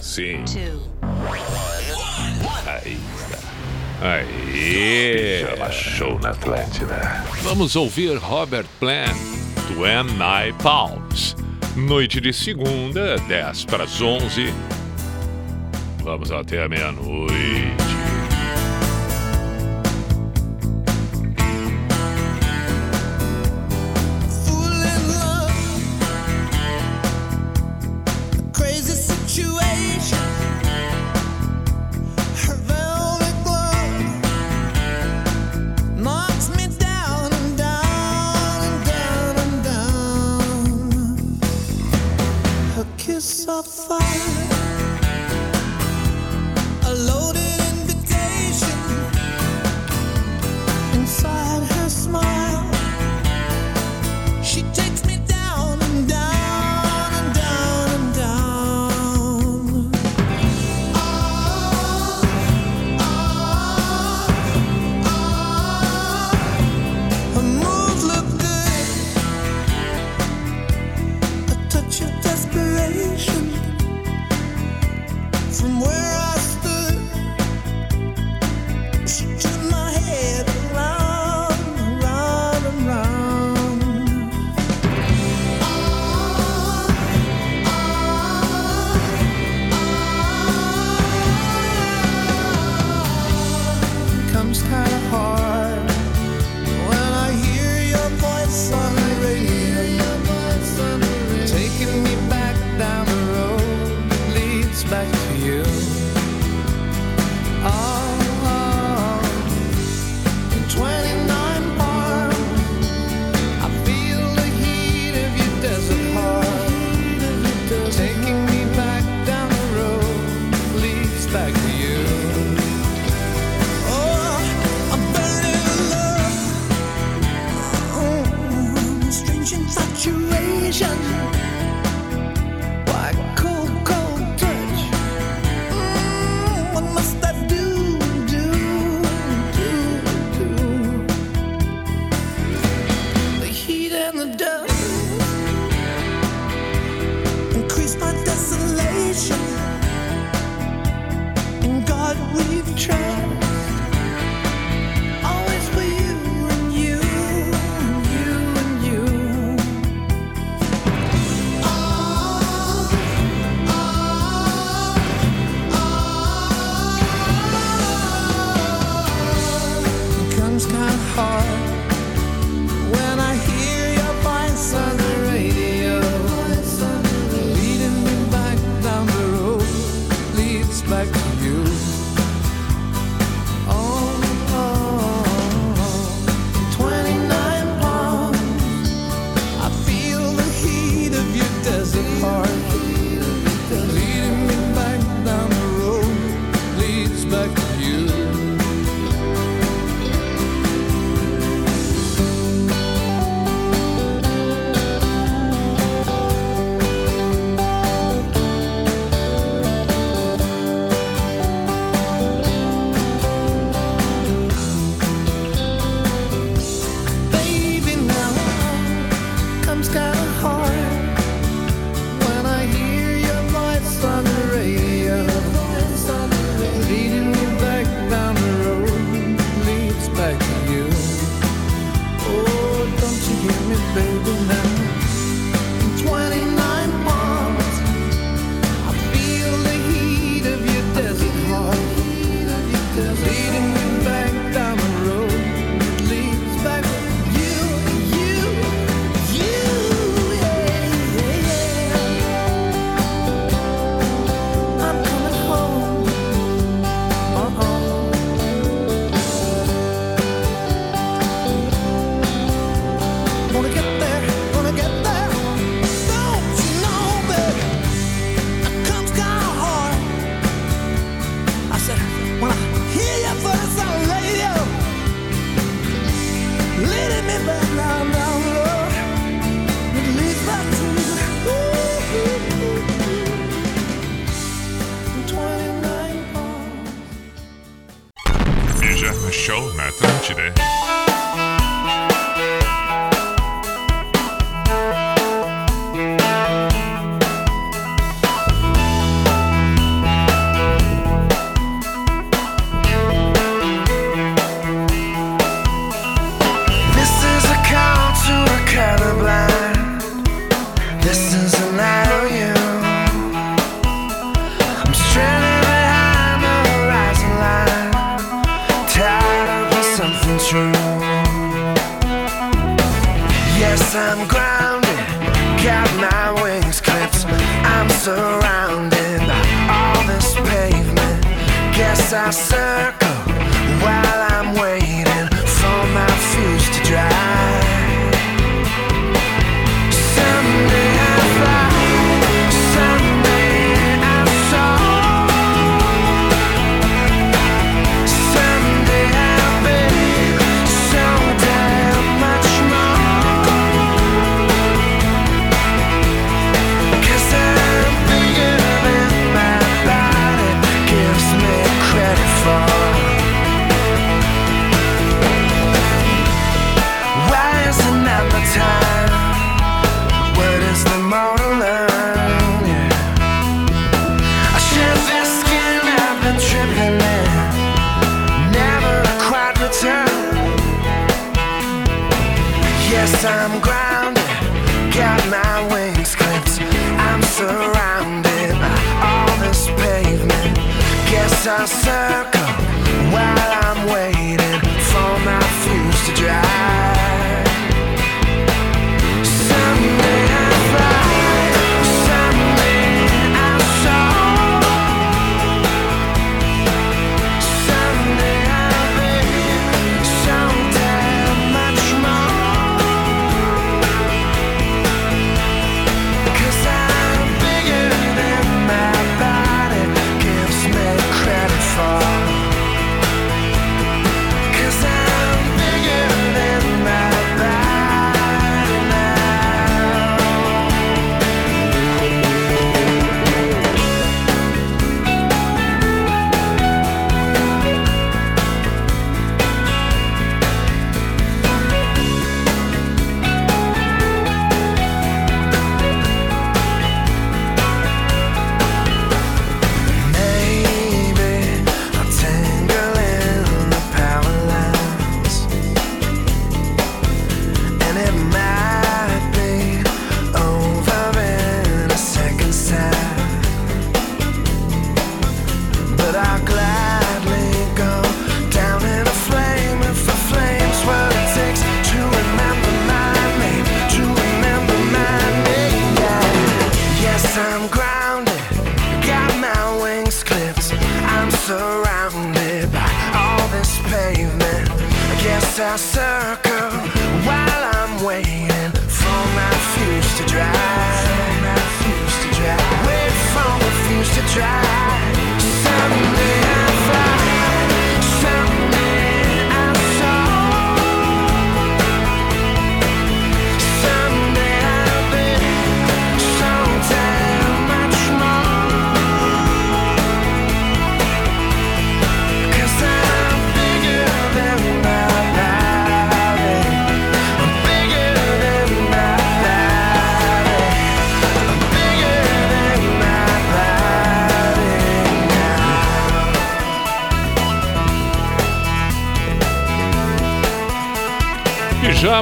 Sim. 0.00 0.42
Aí 2.66 2.98
está. 3.14 3.38
Aí. 4.02 5.44
Pijama 5.46 5.70
Show 5.70 6.18
na 6.18 6.30
Atlântida. 6.30 7.24
Vamos 7.42 7.76
ouvir 7.76 8.16
Robert 8.18 8.66
Plant, 8.80 9.16
When 9.76 10.06
I 10.20 10.52
Palms. 10.60 11.36
Noite 11.76 12.20
de 12.20 12.32
segunda, 12.32 13.16
10 13.28 13.64
para 13.66 13.84
as 13.84 14.00
11. 14.00 14.52
Vamos 16.02 16.32
até 16.32 16.64
a 16.64 16.68
meia-noite. 16.68 17.81
kiss 43.22 43.46
a 46.84 46.94
loaded. 46.94 47.41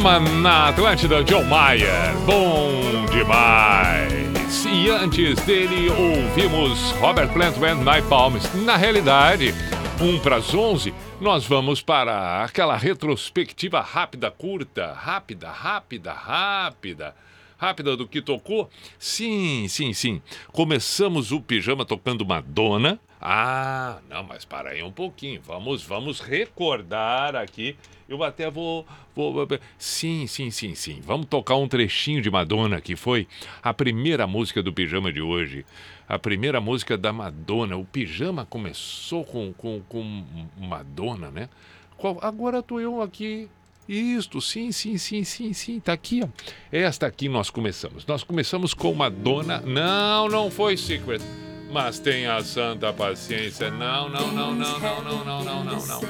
Pijama 0.01 0.19
na 0.19 0.69
Atlântida, 0.69 1.23
John 1.23 1.45
Mayer. 1.45 2.17
Bom 2.25 3.05
demais. 3.13 4.65
E 4.65 4.89
antes 4.89 5.39
dele, 5.45 5.91
ouvimos 5.91 6.93
Robert 6.93 7.31
Plant 7.35 7.59
My 7.59 8.01
Palms. 8.09 8.51
Na 8.65 8.79
realidade, 8.79 9.53
1 10.01 10.21
para 10.21 10.37
as 10.37 10.55
11, 10.55 10.95
nós 11.21 11.45
vamos 11.45 11.83
para 11.83 12.43
aquela 12.43 12.79
retrospectiva 12.79 13.83
rápida, 13.83 14.31
curta. 14.31 14.91
Rápida, 14.95 15.51
rápida, 15.51 16.13
rápida. 16.15 17.15
Rápida 17.59 17.95
do 17.95 18.09
que 18.09 18.23
tocou? 18.23 18.71
Sim, 18.99 19.67
sim, 19.69 19.93
sim. 19.93 20.23
Começamos 20.51 21.31
o 21.31 21.43
pijama 21.43 21.85
tocando 21.85 22.25
Madonna. 22.25 22.99
Ah, 23.21 23.99
não, 24.09 24.23
mas 24.23 24.47
para 24.47 24.71
aí 24.71 24.83
um 24.83 24.91
pouquinho. 24.91 25.43
Vamos, 25.45 25.83
vamos 25.83 26.21
recordar 26.21 27.37
aqui. 27.37 27.77
Eu 28.11 28.25
até 28.25 28.51
vou, 28.51 28.85
vou. 29.15 29.47
Sim, 29.79 30.27
sim, 30.27 30.51
sim, 30.51 30.75
sim. 30.75 31.01
Vamos 31.01 31.27
tocar 31.27 31.55
um 31.55 31.69
trechinho 31.69 32.21
de 32.21 32.29
Madonna, 32.29 32.81
que 32.81 32.97
foi 32.97 33.29
a 33.63 33.73
primeira 33.73 34.27
música 34.27 34.61
do 34.61 34.73
pijama 34.73 35.13
de 35.13 35.23
hoje. 35.23 35.65
A 36.09 36.19
primeira 36.19 36.61
música 36.61 36.99
da 36.99 37.13
Madonna. 37.13 37.77
O 37.77 37.85
pijama 37.85 38.45
começou 38.45 39.25
com, 39.25 39.53
com, 39.53 39.81
com 39.89 40.25
Madonna, 40.59 41.31
né? 41.31 41.49
Qual, 41.97 42.19
agora 42.21 42.61
tô 42.65 42.81
eu 42.81 43.01
aqui. 43.01 43.49
Isto, 43.89 44.41
sim, 44.41 44.73
sim, 44.73 44.99
sim, 44.99 45.23
sim, 45.23 45.53
sim, 45.53 45.79
tá 45.79 45.93
aqui, 45.93 46.21
ó. 46.25 46.29
Esta 46.73 47.07
aqui 47.07 47.29
nós 47.29 47.49
começamos. 47.49 48.05
Nós 48.07 48.25
começamos 48.25 48.75
com 48.75 48.93
Madonna. 48.93 49.61
Não, 49.61 50.29
não 50.29 50.51
foi 50.51 50.77
Secret. 50.77 51.23
Mas 51.71 51.99
tenha 52.01 52.43
santa 52.43 52.93
paciência. 52.93 53.71
Não, 53.71 54.09
não, 54.09 54.33
não, 54.33 54.53
não, 54.53 54.79
não, 54.79 55.03
não, 55.03 55.25
não, 55.25 55.45
não, 55.45 55.65
não, 55.65 55.87
não. 55.87 56.01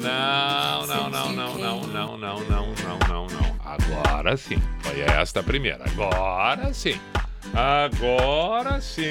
Não, 0.00 0.86
não, 0.86 1.10
não, 1.10 1.32
não, 1.32 1.58
não, 1.58 1.86
não, 1.86 2.16
não, 2.16 2.40
não, 2.40 2.74
não, 2.74 2.98
não, 3.08 3.26
não. 3.26 3.56
Agora 3.64 4.36
sim. 4.36 4.60
Foi 4.80 5.00
esta 5.00 5.40
a 5.40 5.42
primeira. 5.42 5.84
Agora 5.84 6.72
sim. 6.72 6.98
Agora 7.54 8.80
sim. 8.80 9.02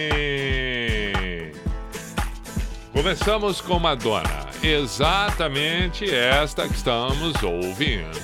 Começamos 2.92 3.62
com 3.62 3.80
Madonna. 3.80 4.48
Exatamente 4.64 6.14
esta 6.14 6.68
que 6.68 6.76
estamos 6.76 7.42
ouvindo. 7.44 8.20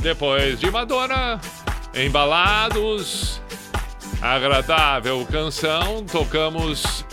Depois 0.00 0.60
de 0.60 0.70
Madonna, 0.70 1.40
embalados, 1.94 3.40
agradável 4.20 5.26
canção, 5.30 6.04
tocamos 6.04 7.04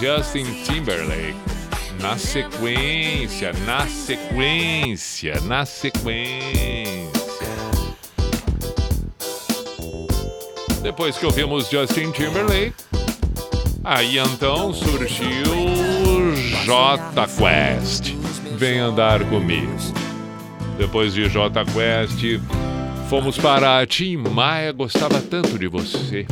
Justin 0.00 0.44
Timberlake. 0.64 1.36
Na 2.00 2.16
sequência, 2.16 3.52
na 3.66 3.86
sequência, 3.86 5.40
na 5.42 5.66
sequência. 5.66 7.10
Depois 10.82 11.18
que 11.18 11.26
ouvimos 11.26 11.68
Justin 11.68 12.10
Timberlake, 12.10 12.74
aí 13.84 14.16
então 14.18 14.72
surgiu 14.72 15.44
J 16.64 17.26
Quest. 17.36 18.14
Vem 18.56 18.78
andar 18.78 19.22
comigo. 19.26 19.70
Depois 20.78 21.12
de 21.12 21.28
J 21.28 21.64
Quest, 21.66 22.40
fomos 23.10 23.36
para 23.36 23.84
Tim 23.88 24.18
Maia, 24.18 24.70
gostava 24.70 25.20
tanto 25.20 25.58
de 25.58 25.66
você. 25.66 26.24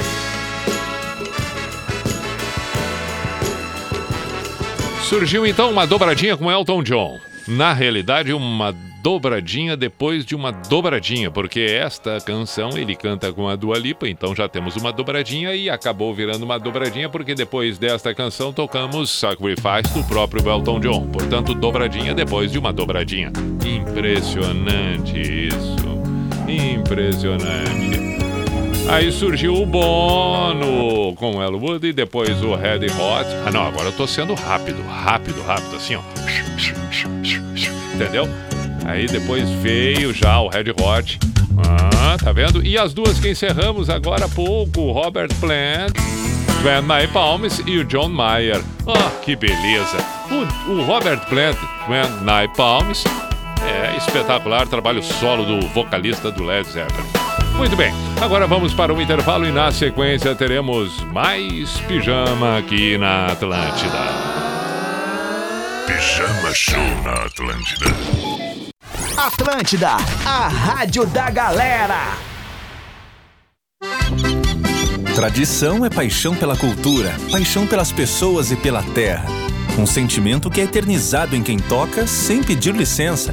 Surgiu 5.02 5.44
então 5.44 5.72
uma 5.72 5.88
dobradinha 5.88 6.36
com 6.36 6.48
Elton 6.48 6.84
John. 6.84 7.18
Na 7.48 7.72
realidade, 7.72 8.32
uma 8.32 8.70
dobradinha 9.02 9.76
depois 9.76 10.24
de 10.24 10.36
uma 10.36 10.52
dobradinha, 10.52 11.32
porque 11.32 11.62
esta 11.62 12.20
canção 12.20 12.70
ele 12.76 12.94
canta 12.94 13.32
com 13.32 13.48
a 13.48 13.56
Dua 13.56 13.76
Lipa, 13.76 14.08
então 14.08 14.32
já 14.32 14.48
temos 14.48 14.76
uma 14.76 14.92
dobradinha 14.92 15.56
e 15.56 15.68
acabou 15.68 16.14
virando 16.14 16.44
uma 16.44 16.60
dobradinha 16.60 17.08
porque 17.08 17.34
depois 17.34 17.76
desta 17.76 18.14
canção 18.14 18.52
tocamos 18.52 19.10
Sacrifice 19.10 19.92
do 19.92 20.04
próprio 20.04 20.48
Elton 20.48 20.78
John. 20.78 21.08
Portanto, 21.08 21.54
dobradinha 21.54 22.14
depois 22.14 22.52
de 22.52 22.58
uma 22.58 22.72
dobradinha. 22.72 23.32
Impressionante 23.66 25.48
isso. 25.48 25.97
Impressionante. 26.88 28.18
Aí 28.88 29.12
surgiu 29.12 29.54
o 29.54 29.66
Bono 29.66 31.14
com 31.16 31.42
Elwood 31.42 31.86
e 31.86 31.92
depois 31.92 32.42
o 32.42 32.54
Red 32.54 32.86
Hot. 32.86 33.26
Ah, 33.46 33.50
não, 33.52 33.66
agora 33.66 33.88
eu 33.88 33.92
tô 33.92 34.06
sendo 34.06 34.32
rápido, 34.32 34.82
rápido, 34.82 35.42
rápido, 35.42 35.76
assim, 35.76 35.96
ó. 35.96 36.00
Entendeu? 37.94 38.26
Aí 38.86 39.06
depois 39.06 39.46
veio 39.50 40.14
já 40.14 40.40
o 40.40 40.48
Red 40.48 40.70
Hot. 40.80 41.18
Ah, 41.58 42.16
tá 42.16 42.32
vendo? 42.32 42.64
E 42.64 42.78
as 42.78 42.94
duas 42.94 43.20
que 43.20 43.28
encerramos 43.28 43.90
agora 43.90 44.24
há 44.24 44.28
pouco, 44.28 44.80
o 44.80 44.92
Robert 44.92 45.34
Plant, 45.38 45.92
Van 46.62 46.80
My 46.80 47.06
Palms 47.12 47.62
e 47.66 47.76
o 47.76 47.84
John 47.84 48.08
Mayer. 48.08 48.62
Ah, 48.86 49.10
que 49.22 49.36
beleza! 49.36 49.98
O, 50.30 50.72
o 50.72 50.84
Robert 50.84 51.20
Plant, 51.28 51.58
Van 51.86 52.22
My 52.22 52.48
Palms, 52.56 53.04
é 53.62 53.96
espetacular 53.96 54.66
trabalho 54.66 55.02
solo 55.02 55.44
do 55.44 55.66
vocalista 55.68 56.30
do 56.30 56.44
Led 56.44 56.68
Zeppelin. 56.68 57.08
Muito 57.56 57.74
bem, 57.74 57.92
agora 58.20 58.46
vamos 58.46 58.72
para 58.72 58.94
o 58.94 59.02
intervalo 59.02 59.44
e 59.44 59.50
na 59.50 59.72
sequência 59.72 60.34
teremos 60.34 61.02
mais 61.12 61.78
pijama 61.80 62.58
aqui 62.58 62.96
na 62.96 63.26
Atlântida. 63.26 63.98
Pijama 65.86 66.54
Show 66.54 67.02
na 67.04 67.12
Atlântida. 67.24 67.86
Atlântida, 69.16 69.90
a 70.24 70.48
rádio 70.48 71.04
da 71.06 71.28
galera. 71.30 72.16
Tradição 75.16 75.84
é 75.84 75.90
paixão 75.90 76.36
pela 76.36 76.56
cultura, 76.56 77.12
paixão 77.32 77.66
pelas 77.66 77.90
pessoas 77.90 78.52
e 78.52 78.56
pela 78.56 78.84
terra. 78.84 79.26
Um 79.78 79.86
sentimento 79.86 80.50
que 80.50 80.60
é 80.60 80.64
eternizado 80.64 81.36
em 81.36 81.42
quem 81.42 81.56
toca 81.56 82.04
sem 82.04 82.42
pedir 82.42 82.74
licença. 82.74 83.32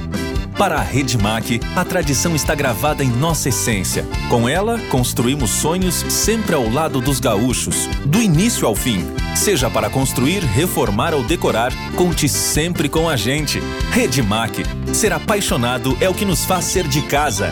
Para 0.56 0.76
a 0.76 0.82
Redmac, 0.82 1.60
a 1.76 1.84
tradição 1.84 2.36
está 2.36 2.54
gravada 2.54 3.04
em 3.04 3.10
nossa 3.10 3.50
essência. 3.50 4.06
Com 4.30 4.48
ela, 4.48 4.80
construímos 4.89 5.50
sonhos 5.50 5.96
sempre 5.96 6.54
ao 6.54 6.70
lado 6.70 7.02
dos 7.02 7.20
gaúchos, 7.20 7.88
do 8.06 8.22
início 8.22 8.68
ao 8.68 8.76
fim. 8.76 9.04
Seja 9.36 9.72
para 9.72 9.89
construir, 9.89 10.43
reformar 10.43 11.16
ou 11.16 11.24
decorar, 11.24 11.74
conte 11.96 12.30
sempre 12.30 12.88
com 12.88 13.10
a 13.10 13.18
gente. 13.18 13.60
Redmac. 13.91 14.64
Ser 14.93 15.14
apaixonado 15.14 15.98
é 16.00 16.08
o 16.08 16.14
que 16.14 16.24
nos 16.24 16.46
faz 16.46 16.66
ser 16.66 16.88
de 16.88 17.02
casa. 17.02 17.52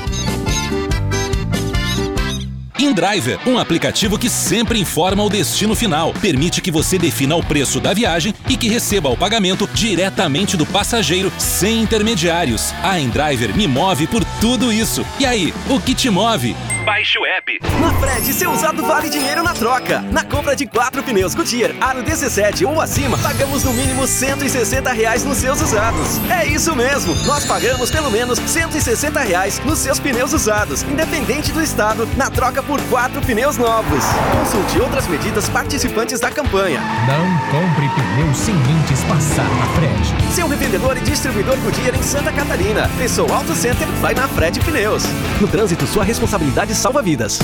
InDriver, 2.79 3.39
um 3.47 3.57
aplicativo 3.57 4.17
que 4.17 4.29
sempre 4.29 4.79
informa 4.79 5.23
o 5.23 5.29
destino 5.29 5.75
final. 5.75 6.13
Permite 6.13 6.61
que 6.61 6.71
você 6.71 6.97
defina 6.97 7.35
o 7.35 7.43
preço 7.43 7.79
da 7.79 7.93
viagem 7.93 8.33
e 8.49 8.57
que 8.57 8.67
receba 8.67 9.09
o 9.09 9.17
pagamento 9.17 9.69
diretamente 9.73 10.57
do 10.57 10.65
passageiro, 10.65 11.31
sem 11.37 11.81
intermediários. 11.81 12.73
A 12.83 12.99
InDriver 12.99 13.55
me 13.55 13.67
move 13.67 14.07
por 14.07 14.23
tudo 14.41 14.71
isso. 14.71 15.05
E 15.19 15.25
aí, 15.25 15.53
o 15.69 15.79
que 15.79 15.93
te 15.93 16.09
move? 16.09 16.55
Baixe 16.83 17.17
o 17.17 17.25
app. 17.25 17.59
Na 17.79 17.93
Fred, 17.93 18.33
seu 18.33 18.51
usado 18.51 18.85
vale 18.85 19.09
dinheiro 19.09 19.41
na 19.41 19.53
troca. 19.53 20.01
Na 20.11 20.23
compra 20.23 20.53
de 20.53 20.65
quatro 20.65 21.01
pneus 21.01 21.33
Goodyear, 21.33 21.71
aro 21.79 22.03
17 22.03 22.65
ou 22.65 22.81
acima, 22.81 23.17
pagamos 23.19 23.63
no 23.63 23.71
mínimo 23.73 24.05
160 24.05 24.91
reais 24.91 25.23
nos 25.23 25.37
seus 25.37 25.61
usados. 25.61 26.19
É 26.29 26.45
isso 26.45 26.75
mesmo, 26.75 27.15
nós 27.25 27.45
pagamos 27.45 27.89
pelo 27.89 28.11
menos 28.11 28.37
160 28.37 29.19
reais 29.21 29.61
nos 29.63 29.79
seus 29.79 29.99
pneus 29.99 30.33
usados, 30.33 30.83
independente 30.83 31.51
do 31.53 31.61
estado, 31.61 32.07
na 32.17 32.29
troca 32.29 32.61
por 32.63 32.81
quatro 32.83 33.21
pneus 33.21 33.57
novos. 33.57 34.03
Consulte 34.37 34.79
outras 34.79 35.07
medidas 35.07 35.49
participantes 35.49 36.19
da 36.19 36.31
campanha. 36.31 36.81
Não 37.07 37.37
compre 37.51 37.87
pneu 37.89 38.33
sem 38.33 38.55
antes 38.55 39.03
passar 39.03 39.47
na 39.55 39.65
Fred. 39.67 40.33
Seu 40.33 40.47
revendedor 40.47 40.97
e 40.97 41.01
distribuidor 41.01 41.57
Goodyear 41.57 41.95
em 41.95 42.03
Santa 42.03 42.31
Catarina. 42.31 42.89
Pensou 42.97 43.31
Auto 43.33 43.53
Center, 43.53 43.87
vai 44.01 44.13
na 44.13 44.27
Fred 44.27 44.59
Pneus. 44.61 45.03
No 45.39 45.47
trânsito, 45.47 45.85
sua 45.87 46.03
responsabilidade 46.03 46.73
salva 46.75 47.01
vidas. 47.01 47.39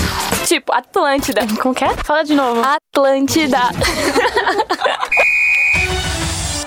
Tipo, 0.45 0.73
Atlântida. 0.73 1.41
Como 1.61 1.73
que 1.73 1.83
é? 1.83 1.93
Fala 2.03 2.23
de 2.23 2.33
novo. 2.35 2.61
Atlântida. 2.61 3.59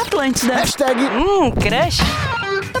Atlântida. 0.00 0.54
Hashtag. 0.54 0.96
Hum, 1.16 1.50
crush. 1.50 1.98
Tá 2.72 2.80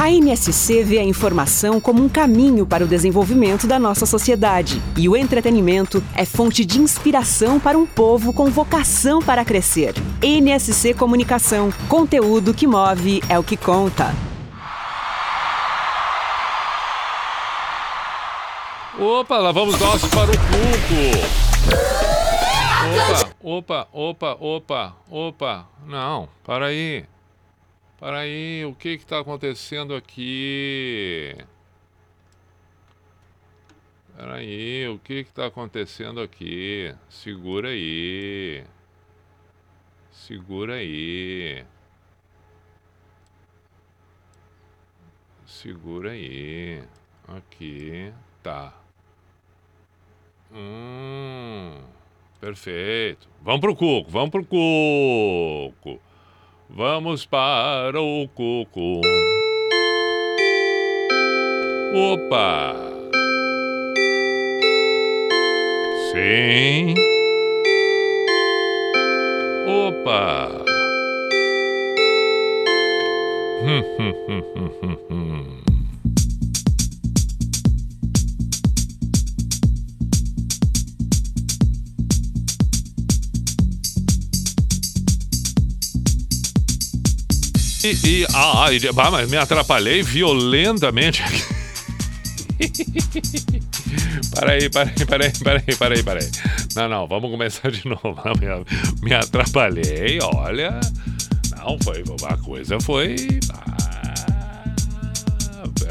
A 0.00 0.12
NSC 0.12 0.84
vê 0.84 1.00
a 1.00 1.02
informação 1.02 1.80
como 1.80 2.00
um 2.00 2.08
caminho 2.08 2.64
para 2.64 2.84
o 2.84 2.86
desenvolvimento 2.86 3.66
da 3.66 3.80
nossa 3.80 4.06
sociedade. 4.06 4.80
E 4.96 5.08
o 5.08 5.16
entretenimento 5.16 6.00
é 6.14 6.24
fonte 6.24 6.64
de 6.64 6.80
inspiração 6.80 7.58
para 7.58 7.76
um 7.76 7.84
povo 7.84 8.32
com 8.32 8.48
vocação 8.48 9.20
para 9.20 9.44
crescer. 9.44 9.94
NSC 10.22 10.94
Comunicação. 10.94 11.72
Conteúdo 11.88 12.54
que 12.54 12.64
move 12.64 13.20
é 13.28 13.36
o 13.36 13.42
que 13.42 13.56
conta. 13.56 14.14
Opa, 18.96 19.38
lá 19.38 19.50
vamos 19.50 19.80
nós 19.80 20.00
para 20.04 20.30
o 20.30 20.38
Cuco. 20.38 21.58
Opa, 23.42 23.88
opa, 23.92 24.36
opa, 24.38 24.38
opa, 24.40 24.94
opa. 25.10 25.66
Não, 25.84 26.28
para 26.44 26.66
aí. 26.66 27.04
Para 27.98 28.20
aí, 28.20 28.64
o 28.64 28.74
que 28.76 28.90
está 28.90 29.18
acontecendo 29.18 29.92
aqui? 29.92 31.34
Para 34.16 34.34
aí, 34.34 34.86
o 34.88 35.00
que 35.00 35.14
está 35.14 35.46
acontecendo 35.46 36.20
aqui? 36.20 36.94
Segura 37.08 37.70
aí. 37.70 38.64
Segura 40.12 40.74
aí. 40.74 41.64
Segura 45.44 46.12
aí. 46.12 46.84
Aqui. 47.26 48.12
Tá. 48.44 48.74
Hum. 50.52 51.82
Perfeito. 52.40 53.28
Vamos 53.42 53.60
pro 53.60 53.74
cuco, 53.74 54.08
vamos 54.08 54.30
pro 54.30 54.44
cuco. 54.44 56.07
Vamos 56.70 57.24
para 57.24 58.00
o 58.00 58.28
cuco. 58.28 59.00
Opa! 61.94 62.74
Sim. 66.12 66.94
Opa! 69.66 70.48
Hum, 73.62 73.82
hum, 73.98 74.14
hum, 74.28 74.42
hum, 74.54 74.70
hum, 74.82 74.98
hum. 75.10 75.57
E, 87.84 87.96
e 88.04 88.26
ah, 88.34 88.66
ah, 88.66 89.10
mas 89.10 89.30
me 89.30 89.36
atrapalhei 89.36 90.02
violentamente. 90.02 91.22
Peraí, 94.34 94.68
peraí, 94.68 95.06
peraí, 95.06 95.32
peraí, 95.32 95.76
peraí, 95.76 96.02
peraí. 96.02 96.30
Não, 96.74 96.88
não, 96.88 97.06
vamos 97.06 97.30
começar 97.30 97.70
de 97.70 97.86
novo. 97.88 98.16
Me, 98.38 99.08
me 99.08 99.14
atrapalhei, 99.14 100.18
olha. 100.22 100.80
Não, 101.56 101.78
foi 101.82 102.02
uma 102.02 102.36
coisa, 102.38 102.80
foi. 102.80 103.16
ah, 103.52 103.78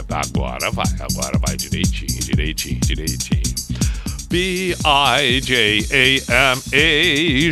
agora 0.09 0.71
vai, 0.71 0.85
agora 0.99 1.37
vai 1.45 1.57
direitinho, 1.57 2.19
direitinho, 2.21 2.79
direitinho. 2.81 3.36
P-I-J-A-M-A 4.29 4.83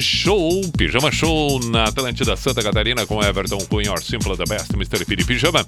Show, 0.02 0.62
Pijama 0.78 1.12
Show 1.12 1.60
na 1.66 1.86
Atlântida 1.86 2.36
Santa 2.36 2.62
Catarina 2.62 3.06
com 3.06 3.24
Everton 3.24 3.60
Cunha, 3.70 3.92
Or 3.92 4.04
Simple 4.04 4.36
the 4.38 4.44
Best, 4.46 4.74
Mr. 4.74 5.06
Piri 5.06 5.24
Pijama. 5.24 5.66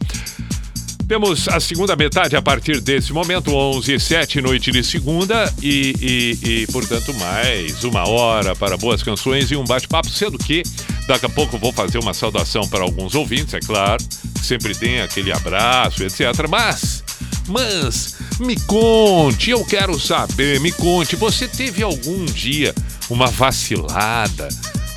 Temos 1.08 1.48
a 1.48 1.60
segunda 1.62 1.96
metade 1.96 2.36
a 2.36 2.42
partir 2.42 2.82
desse 2.82 3.14
momento, 3.14 3.56
11 3.56 3.94
e 3.94 4.00
7, 4.00 4.42
noite 4.42 4.72
de 4.72 4.84
segunda, 4.84 5.54
e, 5.64 5.96
e, 6.02 6.50
e, 6.50 6.68
portanto, 6.68 7.14
mais 7.14 7.82
uma 7.86 8.06
hora 8.06 8.54
para 8.54 8.76
boas 8.76 9.02
canções 9.02 9.50
e 9.50 9.56
um 9.56 9.64
bate-papo, 9.64 10.10
sendo 10.10 10.38
que 10.38 10.64
daqui 11.08 11.26
a 11.26 11.30
pouco 11.30 11.58
vou 11.58 11.72
fazer 11.72 11.98
uma 11.98 12.14
saudação 12.14 12.68
para 12.68 12.84
alguns 12.84 13.16
ouvintes, 13.16 13.54
é 13.54 13.62
claro, 13.62 14.04
sempre 14.44 14.76
tem 14.76 15.00
aquele 15.00 15.32
abraço, 15.32 16.04
etc. 16.04 16.46
Mas, 16.50 17.06
mas, 17.48 18.16
me 18.40 18.60
conte, 18.62 19.52
eu 19.52 19.64
quero 19.66 20.00
saber, 20.00 20.60
me 20.60 20.72
conte, 20.72 21.16
você 21.16 21.48
teve 21.48 21.82
algum 21.82 22.26
dia 22.26 22.74
uma 23.10 23.28
vacilada 23.28 24.50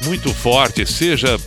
muito 0.05 0.33
forte, 0.35 0.85
seja 0.87 1.39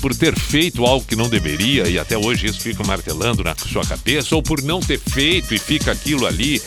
por 0.00 0.14
ter 0.14 0.36
feito 0.36 0.84
algo 0.84 1.06
que 1.06 1.14
não 1.14 1.28
deveria 1.28 1.88
e 1.88 1.98
até 1.98 2.18
hoje 2.18 2.46
isso 2.46 2.60
fica 2.60 2.84
martelando 2.84 3.44
na 3.44 3.54
sua 3.54 3.84
cabeça, 3.84 4.34
ou 4.34 4.42
por 4.42 4.60
não 4.60 4.80
ter 4.80 4.98
feito 4.98 5.54
e 5.54 5.58
fica 5.58 5.92
aquilo 5.92 6.26
ali 6.26 6.60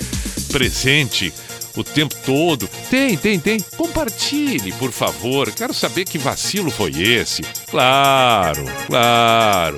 presente 0.52 1.34
o 1.76 1.84
tempo 1.84 2.16
todo. 2.26 2.70
Tem, 2.90 3.18
tem, 3.18 3.38
tem. 3.38 3.60
Compartilhe, 3.76 4.72
por 4.74 4.92
favor. 4.92 5.52
Quero 5.52 5.74
saber 5.74 6.06
que 6.06 6.18
vacilo 6.18 6.72
foi 6.72 6.92
esse. 6.92 7.42
Claro, 7.70 8.64
claro. 8.88 9.76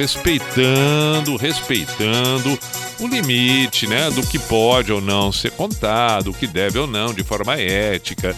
Respeitando, 0.00 1.36
respeitando 1.36 2.58
o 2.98 3.06
limite, 3.06 3.86
né? 3.86 4.10
Do 4.10 4.26
que 4.26 4.38
pode 4.38 4.90
ou 4.90 4.98
não 4.98 5.30
ser 5.30 5.50
contado, 5.50 6.30
o 6.30 6.32
que 6.32 6.46
deve 6.46 6.78
ou 6.78 6.86
não, 6.86 7.12
de 7.12 7.22
forma 7.22 7.60
ética. 7.60 8.34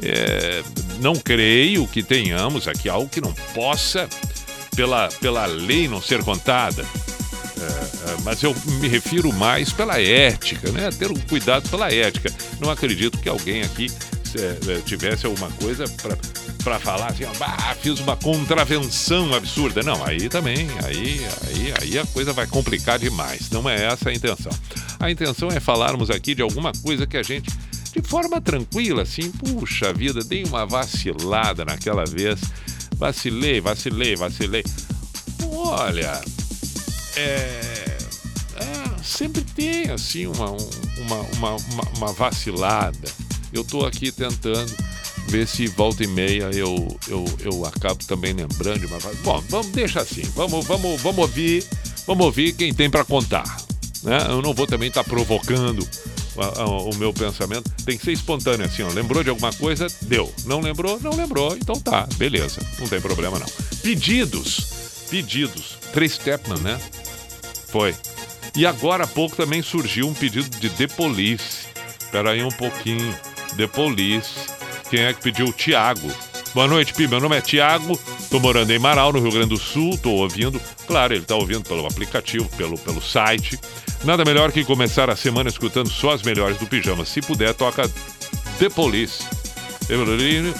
É, 0.00 0.62
não 1.00 1.16
creio 1.16 1.84
que 1.88 2.00
tenhamos 2.00 2.68
aqui 2.68 2.88
algo 2.88 3.08
que 3.08 3.20
não 3.20 3.32
possa, 3.52 4.08
pela, 4.76 5.08
pela 5.20 5.46
lei, 5.46 5.88
não 5.88 6.00
ser 6.00 6.22
contada. 6.22 6.86
É, 7.60 7.64
é, 7.64 8.16
mas 8.22 8.44
eu 8.44 8.54
me 8.80 8.86
refiro 8.86 9.32
mais 9.32 9.72
pela 9.72 10.00
ética, 10.00 10.70
né? 10.70 10.90
Ter 10.96 11.10
um 11.10 11.18
cuidado 11.28 11.68
pela 11.68 11.92
ética. 11.92 12.32
Não 12.60 12.70
acredito 12.70 13.18
que 13.18 13.28
alguém 13.28 13.62
aqui 13.62 13.90
é, 14.36 14.58
é, 14.72 14.80
tivesse 14.80 15.26
alguma 15.26 15.50
coisa 15.52 15.84
para 16.64 16.78
falar 16.80 17.06
assim, 17.08 17.24
ó, 17.24 17.32
"Bah, 17.38 17.74
fiz 17.80 17.98
uma 18.00 18.16
contravenção 18.16 19.34
absurda. 19.34 19.82
Não, 19.82 20.04
aí 20.04 20.28
também, 20.28 20.68
aí, 20.84 21.20
aí, 21.46 21.74
aí 21.80 21.98
a 21.98 22.06
coisa 22.06 22.32
vai 22.32 22.46
complicar 22.46 22.98
demais. 22.98 23.50
Não 23.50 23.68
é 23.68 23.86
essa 23.86 24.10
a 24.10 24.14
intenção. 24.14 24.52
A 24.98 25.10
intenção 25.10 25.48
é 25.48 25.58
falarmos 25.60 26.10
aqui 26.10 26.34
de 26.34 26.42
alguma 26.42 26.72
coisa 26.82 27.06
que 27.06 27.16
a 27.16 27.22
gente 27.22 27.50
de 27.92 28.00
forma 28.08 28.40
tranquila, 28.40 29.02
assim, 29.02 29.32
puxa 29.32 29.92
vida, 29.92 30.22
dei 30.22 30.44
uma 30.44 30.64
vacilada 30.64 31.64
naquela 31.64 32.04
vez. 32.04 32.38
Vacilei, 32.96 33.60
vacilei, 33.60 34.14
vacilei. 34.14 34.62
Olha, 35.52 36.20
é, 37.16 37.96
é, 38.56 39.02
sempre 39.02 39.42
tem 39.42 39.90
assim 39.90 40.26
uma, 40.26 40.50
um- 40.52 40.70
uma, 40.98 41.16
uma, 41.36 41.56
uma, 41.56 41.82
uma 41.96 42.12
vacilada. 42.12 43.08
Eu 43.52 43.64
tô 43.64 43.84
aqui 43.84 44.10
tentando 44.12 44.72
ver 45.28 45.46
se 45.46 45.66
volta 45.68 46.02
e 46.02 46.06
meia 46.06 46.50
eu, 46.52 46.98
eu, 47.08 47.24
eu 47.40 47.64
acabo 47.66 48.02
também 48.04 48.32
lembrando 48.32 48.80
de 48.80 48.86
uma 48.86 48.98
va- 48.98 49.10
Bom, 49.22 49.42
vamos 49.48 49.68
deixa 49.68 50.00
assim. 50.00 50.22
Vamos, 50.34 50.64
vamos, 50.66 51.00
vamos 51.00 51.18
ouvir, 51.20 51.64
vamos 52.06 52.24
ouvir 52.26 52.52
quem 52.52 52.72
tem 52.72 52.88
para 52.90 53.04
contar. 53.04 53.44
Né? 54.02 54.18
Eu 54.28 54.40
não 54.40 54.54
vou 54.54 54.66
também 54.66 54.88
estar 54.88 55.04
provocando 55.04 55.86
a- 56.38 56.62
a- 56.62 56.66
o 56.66 56.94
meu 56.96 57.12
pensamento. 57.12 57.70
Tem 57.84 57.98
que 57.98 58.04
ser 58.04 58.12
espontâneo 58.12 58.64
assim, 58.66 58.82
ó. 58.82 58.88
Lembrou 58.88 59.22
de 59.22 59.30
alguma 59.30 59.52
coisa? 59.52 59.86
Deu. 60.02 60.32
Não 60.46 60.60
lembrou? 60.60 60.98
Não 61.00 61.14
lembrou. 61.14 61.56
Então 61.56 61.74
tá, 61.78 62.08
beleza. 62.16 62.60
Não 62.78 62.88
tem 62.88 63.00
problema 63.00 63.38
não. 63.38 63.46
Pedidos. 63.82 65.04
Pedidos. 65.10 65.76
Três 65.92 66.12
Stepman, 66.12 66.58
né? 66.60 66.80
Foi. 67.68 67.94
E 68.56 68.64
agora 68.66 69.04
há 69.04 69.06
pouco 69.06 69.36
também 69.36 69.62
surgiu 69.62 70.08
um 70.08 70.14
pedido 70.14 70.48
de 70.58 70.70
The 70.70 70.86
Police. 70.88 71.66
Espera 72.00 72.30
aí 72.30 72.42
um 72.42 72.50
pouquinho. 72.50 73.14
The 73.56 73.66
Police. 73.66 74.30
Quem 74.88 75.00
é 75.04 75.12
que 75.12 75.22
pediu? 75.22 75.52
Tiago. 75.52 76.10
Boa 76.54 76.66
noite, 76.66 76.92
Pi. 76.92 77.06
Meu 77.06 77.20
nome 77.20 77.36
é 77.36 77.40
Tiago. 77.40 77.98
Tô 78.28 78.40
morando 78.40 78.70
em 78.70 78.78
Marau, 78.78 79.12
no 79.12 79.20
Rio 79.20 79.30
Grande 79.30 79.50
do 79.50 79.56
Sul. 79.56 79.96
Tô 79.98 80.10
ouvindo. 80.10 80.60
Claro, 80.86 81.14
ele 81.14 81.24
tá 81.24 81.36
ouvindo 81.36 81.62
pelo 81.62 81.86
aplicativo, 81.86 82.48
pelo, 82.56 82.76
pelo 82.78 83.00
site. 83.00 83.58
Nada 84.04 84.24
melhor 84.24 84.50
que 84.50 84.64
começar 84.64 85.08
a 85.10 85.16
semana 85.16 85.48
escutando 85.48 85.88
só 85.88 86.10
as 86.10 86.22
melhores 86.22 86.56
do 86.58 86.66
pijama. 86.66 87.04
Se 87.04 87.20
puder, 87.20 87.54
toca 87.54 87.88
The 88.58 88.68
Police. 88.68 89.22
Little, 89.88 90.54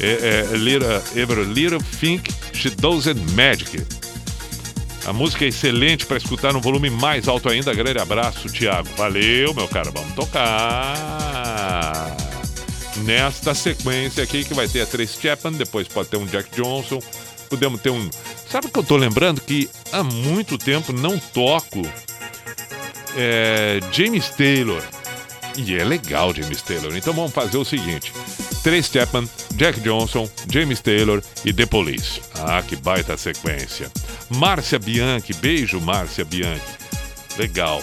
é, 0.00 0.52
é, 0.52 0.56
little, 0.56 0.88
every 1.16 1.44
little 1.44 1.80
think 1.80 2.32
she 2.52 2.70
doesn't 2.70 3.20
magic. 3.34 4.01
A 5.04 5.12
música 5.12 5.44
é 5.44 5.48
excelente 5.48 6.06
para 6.06 6.16
escutar 6.16 6.52
no 6.52 6.60
volume 6.60 6.88
mais 6.88 7.26
alto 7.26 7.48
ainda. 7.48 7.74
Grande 7.74 7.98
abraço, 7.98 8.48
Thiago. 8.48 8.88
Valeu, 8.96 9.52
meu 9.52 9.66
cara. 9.66 9.90
Vamos 9.90 10.14
tocar. 10.14 12.16
Nesta 12.98 13.54
sequência 13.54 14.22
aqui 14.22 14.44
que 14.44 14.54
vai 14.54 14.68
ter 14.68 14.82
a 14.82 14.86
Trace 14.86 15.20
Chapman, 15.20 15.54
depois 15.54 15.88
pode 15.88 16.08
ter 16.08 16.16
um 16.16 16.26
Jack 16.26 16.50
Johnson. 16.54 17.00
Podemos 17.50 17.80
ter 17.80 17.90
um. 17.90 18.08
Sabe 18.48 18.68
o 18.68 18.70
que 18.70 18.78
eu 18.78 18.84
tô 18.84 18.96
lembrando? 18.96 19.40
Que 19.40 19.68
há 19.90 20.04
muito 20.04 20.56
tempo 20.56 20.92
não 20.92 21.18
toco 21.18 21.82
é, 23.16 23.80
James 23.90 24.28
Taylor. 24.30 24.82
E 25.56 25.74
é 25.74 25.84
legal 25.84 26.34
James 26.34 26.62
Taylor. 26.62 26.96
Então 26.96 27.12
vamos 27.12 27.32
fazer 27.32 27.58
o 27.58 27.64
seguinte: 27.64 28.12
Trace 28.62 28.90
Chapman, 28.92 29.28
Jack 29.56 29.80
Johnson, 29.80 30.28
James 30.48 30.80
Taylor 30.80 31.22
e 31.44 31.52
The 31.52 31.66
Police. 31.66 32.20
Ah, 32.34 32.62
que 32.62 32.76
baita 32.76 33.16
sequência. 33.16 33.90
Márcia 34.30 34.78
Bianchi, 34.78 35.34
beijo 35.34 35.80
Márcia 35.80 36.24
Bianchi. 36.24 36.62
Legal. 37.36 37.82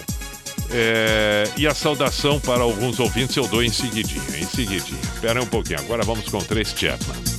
É, 0.72 1.50
e 1.58 1.66
a 1.66 1.74
saudação 1.74 2.40
para 2.40 2.62
alguns 2.62 3.00
ouvintes 3.00 3.36
eu 3.36 3.48
dou 3.48 3.64
em 3.64 3.72
seguidinha, 3.72 4.38
em 4.38 4.46
seguidinha. 4.46 5.02
Espera 5.16 5.42
um 5.42 5.48
pouquinho, 5.48 5.80
agora 5.80 6.04
vamos 6.04 6.30
com 6.30 6.40
Trace 6.40 6.76
Chapman. 6.78 7.39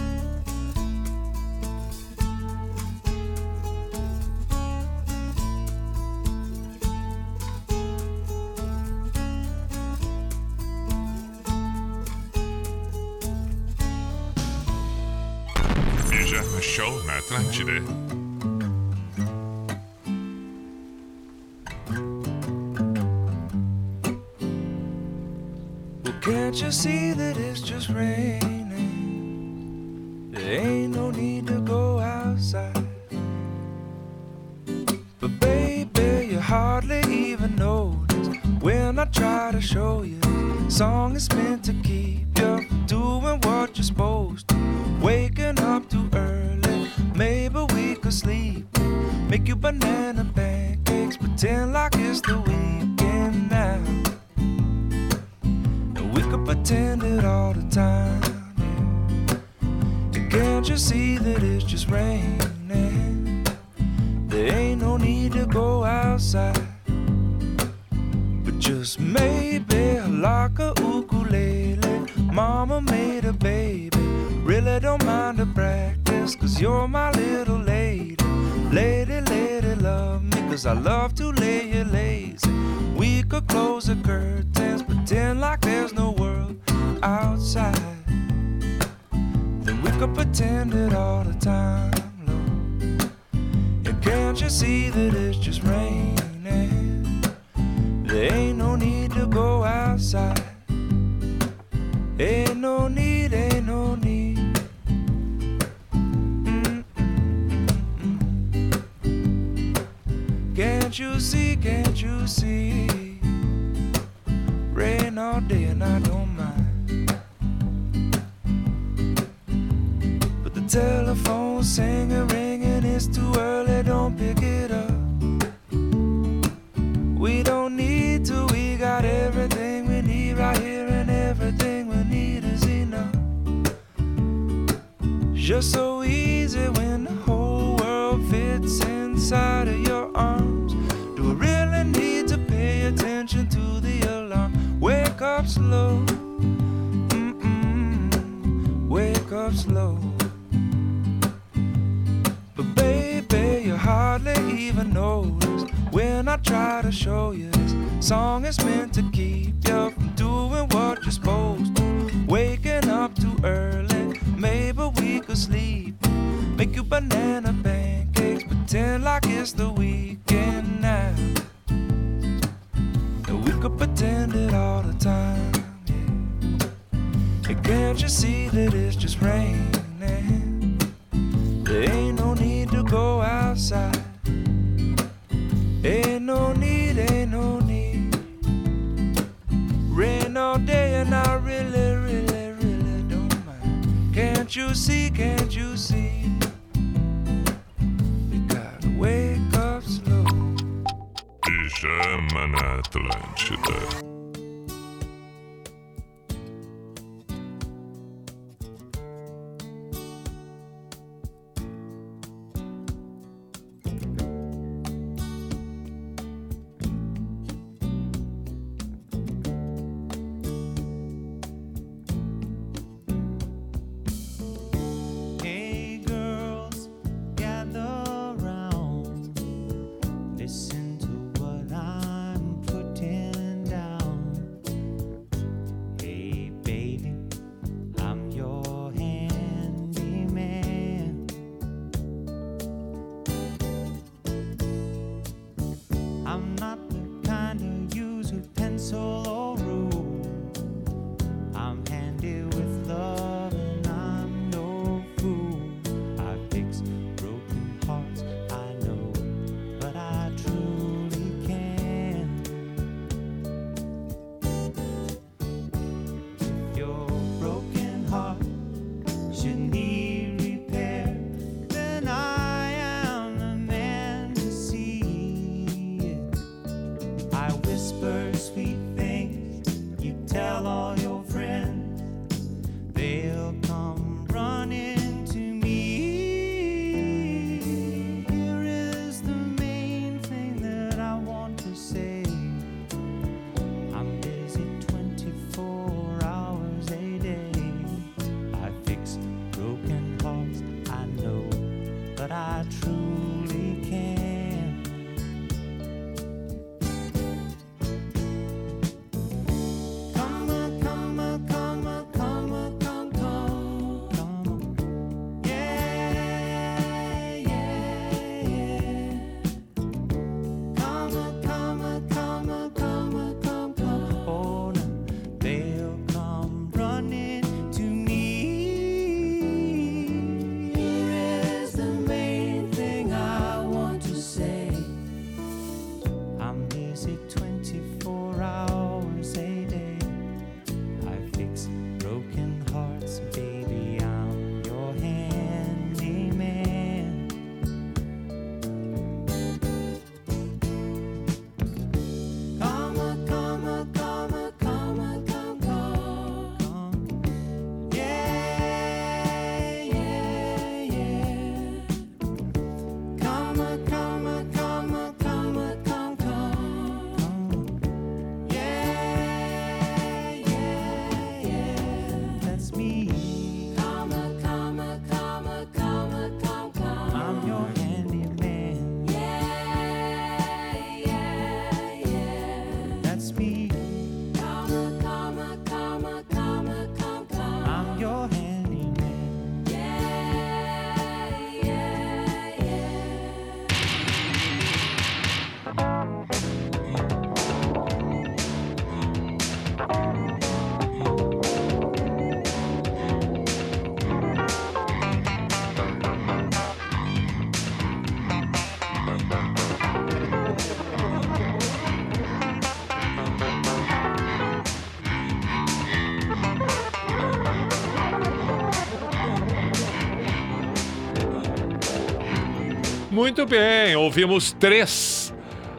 Muito 423.11 423.45
bem, 423.45 423.93
ouvimos 423.93 424.53
três, 424.53 425.33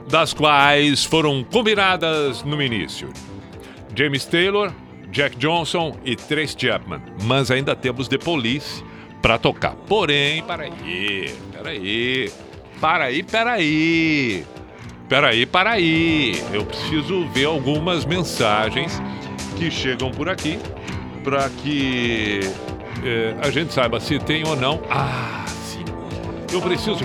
das 0.06 0.34
quais 0.34 1.02
foram 1.02 1.42
combinadas 1.42 2.42
no 2.42 2.60
início: 2.60 3.10
James 3.96 4.26
Taylor, 4.26 4.70
Jack 5.10 5.36
Johnson 5.38 5.96
e 6.04 6.14
Trace 6.14 6.54
Chapman. 6.58 7.00
Mas 7.24 7.50
ainda 7.50 7.74
temos 7.74 8.06
The 8.06 8.18
Police 8.18 8.84
para 9.22 9.38
tocar. 9.38 9.74
Porém, 9.88 10.42
peraí, 10.42 11.34
peraí, 11.52 12.30
peraí, 12.78 13.22
peraí, 13.22 14.46
peraí, 15.08 15.46
peraí. 15.46 16.42
Eu 16.52 16.66
preciso 16.66 17.26
ver 17.28 17.46
algumas 17.46 18.04
mensagens 18.04 19.00
que 19.56 19.70
chegam 19.70 20.10
por 20.10 20.28
aqui 20.28 20.58
para 21.24 21.48
que 21.48 22.40
eh, 23.02 23.34
a 23.42 23.50
gente 23.50 23.72
saiba 23.72 23.98
se 24.00 24.18
tem 24.18 24.46
ou 24.46 24.54
não. 24.54 24.82
Ah, 24.90 25.44
sim. 25.46 25.84
Eu 26.52 26.60
preciso, 26.60 26.98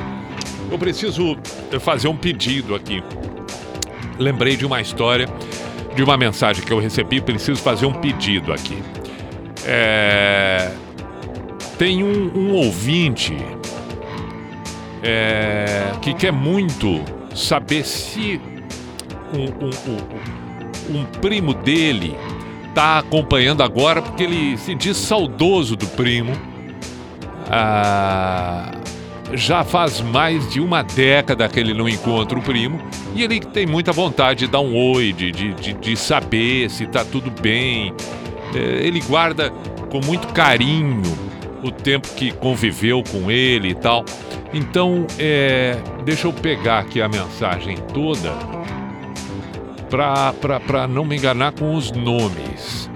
eu 0.72 0.78
preciso 0.78 1.38
fazer 1.80 2.08
um 2.08 2.16
pedido 2.18 2.76
aqui. 2.76 3.04
Lembrei 4.20 4.56
de 4.56 4.66
uma 4.66 4.82
história, 4.82 5.28
de 5.96 6.04
uma 6.04 6.18
mensagem 6.18 6.64
que 6.64 6.72
eu 6.72 6.80
recebi. 6.80 7.22
Preciso 7.22 7.62
fazer 7.62 7.86
um 7.86 7.94
pedido 7.94 8.52
aqui. 8.54 8.82
É, 9.66 10.72
tem 11.78 12.04
um, 12.04 12.32
um 12.36 12.54
ouvinte 12.54 13.36
é, 15.04 15.92
que 16.02 16.14
quer 16.14 16.32
muito 16.32 17.02
saber 17.36 17.84
se 17.86 18.42
um, 19.34 19.66
um- 19.66 19.92
um- 19.94 21.00
um 21.00 21.04
primo 21.22 21.54
dele 21.54 22.16
está 22.70 23.00
acompanhando 23.00 23.62
agora, 23.62 24.02
porque 24.02 24.24
ele 24.24 24.58
se 24.58 24.74
diz 24.74 24.98
saudoso 24.98 25.76
do 25.76 25.86
primo. 25.88 26.32
Ah, 27.50 28.72
já 29.34 29.64
faz 29.64 30.00
mais 30.02 30.50
de 30.52 30.60
uma 30.60 30.82
década 30.84 31.48
que 31.50 31.60
ele 31.60 31.74
não 31.74 31.88
encontra 31.88 32.38
o 32.38 32.42
primo 32.42 32.80
e 33.16 33.24
ele 33.24 33.40
tem 33.40 33.66
muita 33.66 33.92
vontade 33.92 34.40
de 34.46 34.48
dar 34.48 34.62
um 34.62 34.76
oi, 34.76 35.12
de, 35.12 35.32
de, 35.32 35.54
de- 35.74 35.98
saber 35.98 36.70
se 36.70 36.86
está 36.86 37.04
tudo 37.04 37.30
bem. 37.42 37.94
É, 38.56 38.60
ele 38.86 39.02
guarda 39.02 39.50
com 39.90 40.00
muito 40.06 40.28
carinho 40.30 41.02
o 41.64 41.72
tempo 41.72 42.08
que 42.16 42.32
conviveu 42.32 43.04
com 43.12 43.30
ele 43.30 43.70
e 43.70 43.76
tal. 43.76 44.06
Então, 44.54 45.06
é, 45.20 45.78
deixa 46.06 46.28
eu 46.28 46.34
pegar 46.34 46.80
aqui 46.80 47.02
a 47.02 47.10
mensagem 47.10 47.76
toda 47.94 48.32
para 49.90 50.88
não 50.88 51.04
me 51.06 51.18
enganar 51.18 51.52
com 51.54 51.74
os 51.76 51.92
nomes. 51.92 52.90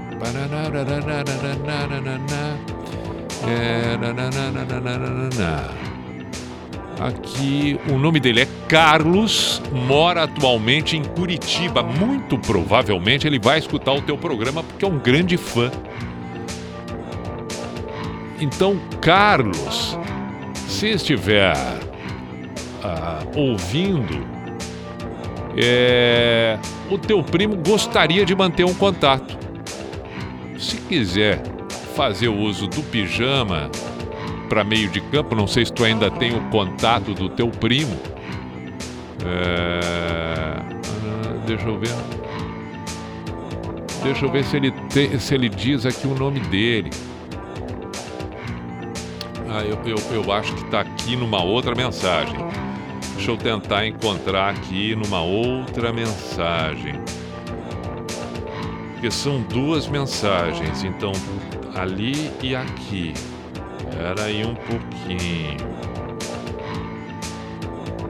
É. 5.87 5.90
Aqui, 7.02 7.80
o 7.90 7.98
nome 7.98 8.19
dele 8.19 8.41
é 8.41 8.48
Carlos, 8.68 9.60
mora 9.88 10.26
atualmente 10.26 10.95
em 10.95 11.03
Curitiba. 11.03 11.82
Muito 11.82 12.38
provavelmente 12.38 13.26
ele 13.26 13.40
vai 13.40 13.57
escutar 13.57 13.94
o 13.94 14.03
teu 14.03 14.15
programa 14.15 14.61
porque 14.61 14.86
é 14.86 14.88
um 14.88 14.99
grande 14.99 15.36
fã. 15.36 15.72
Então, 18.40 18.80
Carlos, 19.02 19.98
se 20.68 20.90
estiver 20.90 21.56
ah, 22.84 23.23
ouvindo, 23.36 24.23
é, 25.57 26.60
o 26.88 26.99
teu 26.99 27.23
primo 27.23 27.56
gostaria 27.56 28.23
de 28.23 28.36
manter 28.36 28.64
um 28.64 28.76
contato. 28.76 29.36
Se 30.56 30.78
quiser 30.78 31.41
fazer 31.95 32.28
o 32.28 32.38
uso 32.38 32.68
do 32.68 32.84
pijama 32.84 33.72
para 34.52 34.65
meio 34.65 34.90
de 34.90 34.99
campo, 34.99 35.34
não 35.34 35.48
sei 35.48 35.65
se 35.65 35.72
tu 35.72 35.82
ainda 35.86 36.11
tem 36.11 36.36
o 36.36 36.41
contato 36.49 37.14
do 37.14 37.30
teu 37.30 37.48
primo. 37.48 37.98
É, 39.26 40.60
ah, 40.60 41.38
deixa 41.48 41.69
eu 41.69 41.80
ver. 41.80 41.94
Deixa 44.03 44.26
eu 44.26 44.30
ver 44.30 44.44
se 44.44 44.57
ele, 44.57 44.72
tem- 44.94 45.18
se 45.18 45.34
ele 45.34 45.48
diz 45.48 45.86
aqui 45.86 46.06
o 46.06 46.14
nome 46.14 46.41
dele. 46.41 46.90
Ah, 49.49 49.64
eu, 49.64 49.80
eu, 49.86 49.98
eu 50.22 50.32
acho 50.34 50.53
que 50.53 50.65
está 50.65 50.82
aqui 50.82 51.15
numa 51.15 51.41
outra 51.41 51.73
mensagem. 51.73 52.36
Deixa 53.15 53.32
eu 53.32 53.38
tentar 53.38 53.88
encontrar 53.88 54.49
aqui 54.49 54.98
numa 54.98 55.22
outra 55.22 55.94
mensagem. 55.94 56.95
Porque 58.91 59.10
são 59.10 59.41
duas 59.44 59.88
mensagens, 59.88 60.84
então 60.84 61.14
ali 61.73 62.30
e 62.44 62.53
aqui. 62.53 63.14
Espera 64.02 64.23
aí 64.23 64.44
um 64.44 64.56
pouquinho. 64.56 65.57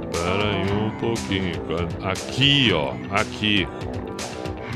Espera 0.10 0.46
aí 0.50 0.72
um 0.72 0.90
pouquinho. 0.92 1.52
Aqui, 2.02 2.72
ó, 2.74 2.94
aqui. 3.12 3.68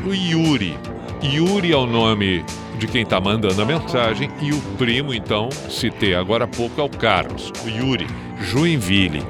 O 0.06 0.14
Yuri. 0.14 0.78
Yuri 1.24 1.72
é 1.72 1.78
o 1.78 1.86
nome 1.86 2.44
de 2.78 2.86
quem 2.86 3.06
tá 3.06 3.22
mandando 3.22 3.62
a 3.62 3.66
mensagem 3.66 4.30
e 4.42 4.52
o 4.52 4.60
primo, 4.78 5.14
então, 5.14 5.50
citei 5.70 6.14
agora 6.14 6.44
há 6.44 6.48
pouco, 6.48 6.82
é 6.82 6.84
o 6.84 6.90
Carlos. 6.90 7.50
O 7.64 7.70
Yuri, 7.70 8.08
Joinville. 8.42 9.24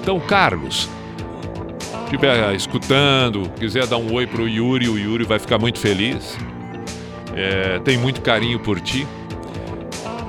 Então, 0.00 0.20
Carlos, 0.20 0.88
estiver 2.04 2.54
escutando, 2.54 3.50
quiser 3.58 3.88
dar 3.88 3.96
um 3.96 4.14
oi 4.14 4.24
pro 4.24 4.48
Yuri, 4.48 4.88
o 4.88 4.96
Yuri 4.96 5.24
vai 5.24 5.40
ficar 5.40 5.58
muito 5.58 5.80
feliz. 5.80 6.38
É, 7.34 7.80
tem 7.80 7.98
muito 7.98 8.20
carinho 8.20 8.60
por 8.60 8.80
ti. 8.80 9.04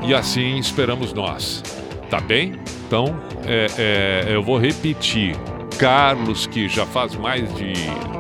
E 0.08 0.14
assim 0.14 0.58
esperamos 0.58 1.14
nós. 1.14 1.64
Tá 2.10 2.20
bem? 2.20 2.60
Então, 2.86 3.20
é, 3.46 3.68
é, 3.78 4.36
eu 4.36 4.44
vou 4.44 4.58
repetir. 4.58 5.36
Carlos, 5.80 6.48
que 6.48 6.70
já 6.70 6.86
faz 6.86 7.16
mais 7.16 7.54
de 7.56 7.74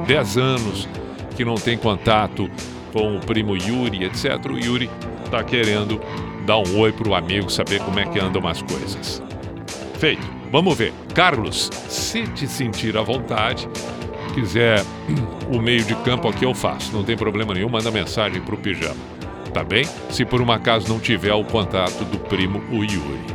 10 0.07 0.37
anos 0.37 0.89
que 1.37 1.45
não 1.45 1.55
tem 1.55 1.77
contato 1.77 2.49
com 2.91 3.15
o 3.15 3.19
primo 3.19 3.55
Yuri, 3.55 4.03
etc. 4.05 4.45
O 4.49 4.57
Yuri 4.57 4.89
tá 5.29 5.43
querendo 5.43 6.01
dar 6.45 6.57
um 6.57 6.79
oi 6.79 6.91
pro 6.91 7.13
amigo, 7.13 7.49
saber 7.49 7.79
como 7.81 7.99
é 7.99 8.05
que 8.05 8.19
andam 8.19 8.45
as 8.47 8.61
coisas. 8.61 9.21
Feito. 9.99 10.25
Vamos 10.51 10.77
ver. 10.77 10.93
Carlos, 11.13 11.69
se 11.87 12.23
te 12.27 12.47
sentir 12.47 12.97
à 12.97 13.01
vontade, 13.01 13.69
quiser 14.33 14.83
o 15.53 15.59
meio 15.59 15.83
de 15.83 15.95
campo 15.97 16.27
aqui 16.27 16.45
eu 16.45 16.53
faço, 16.53 16.91
não 16.93 17.03
tem 17.03 17.15
problema 17.15 17.53
nenhum, 17.53 17.69
manda 17.69 17.91
mensagem 17.91 18.41
pro 18.41 18.57
pijama. 18.57 19.14
Tá 19.55 19.63
bem? 19.63 19.85
Se 20.09 20.25
por 20.25 20.41
um 20.41 20.51
acaso 20.51 20.89
não 20.89 20.99
tiver 20.99 21.33
o 21.33 21.45
contato 21.45 22.03
do 22.03 22.19
primo, 22.19 22.59
o 22.69 22.83
Yuri. 22.83 23.25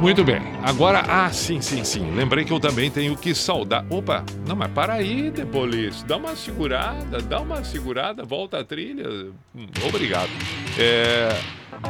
Muito 0.00 0.24
bem. 0.24 0.40
Agora, 0.60 1.04
ah, 1.06 1.30
sim, 1.32 1.60
sim, 1.60 1.84
sim. 1.84 2.10
Lembrei 2.16 2.44
que 2.44 2.52
eu 2.52 2.58
também 2.58 2.90
tenho 2.90 3.16
que 3.16 3.32
saudar. 3.32 3.86
Opa, 3.88 4.24
não, 4.44 4.56
mas 4.56 4.72
para 4.72 4.94
aí, 4.94 5.30
Depolis. 5.30 6.02
Dá 6.02 6.16
uma 6.16 6.34
segurada, 6.34 7.22
dá 7.22 7.40
uma 7.40 7.62
segurada, 7.62 8.24
volta 8.24 8.58
a 8.58 8.64
trilha. 8.64 9.08
Hum, 9.54 9.68
Obrigado. 9.86 10.30
É, 10.76 11.28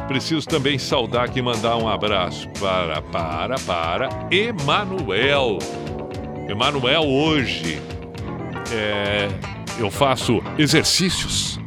preciso 0.07 0.47
também 0.47 0.77
saudar 0.77 1.25
aqui, 1.25 1.41
mandar 1.41 1.77
um 1.77 1.87
abraço 1.87 2.47
para, 2.59 3.01
para, 3.01 3.55
para 3.55 4.09
Emanuel. 4.29 5.57
Emanuel, 6.47 7.05
hoje 7.09 7.81
é, 8.71 9.29
eu 9.79 9.89
faço 9.89 10.43
exercícios. 10.59 11.60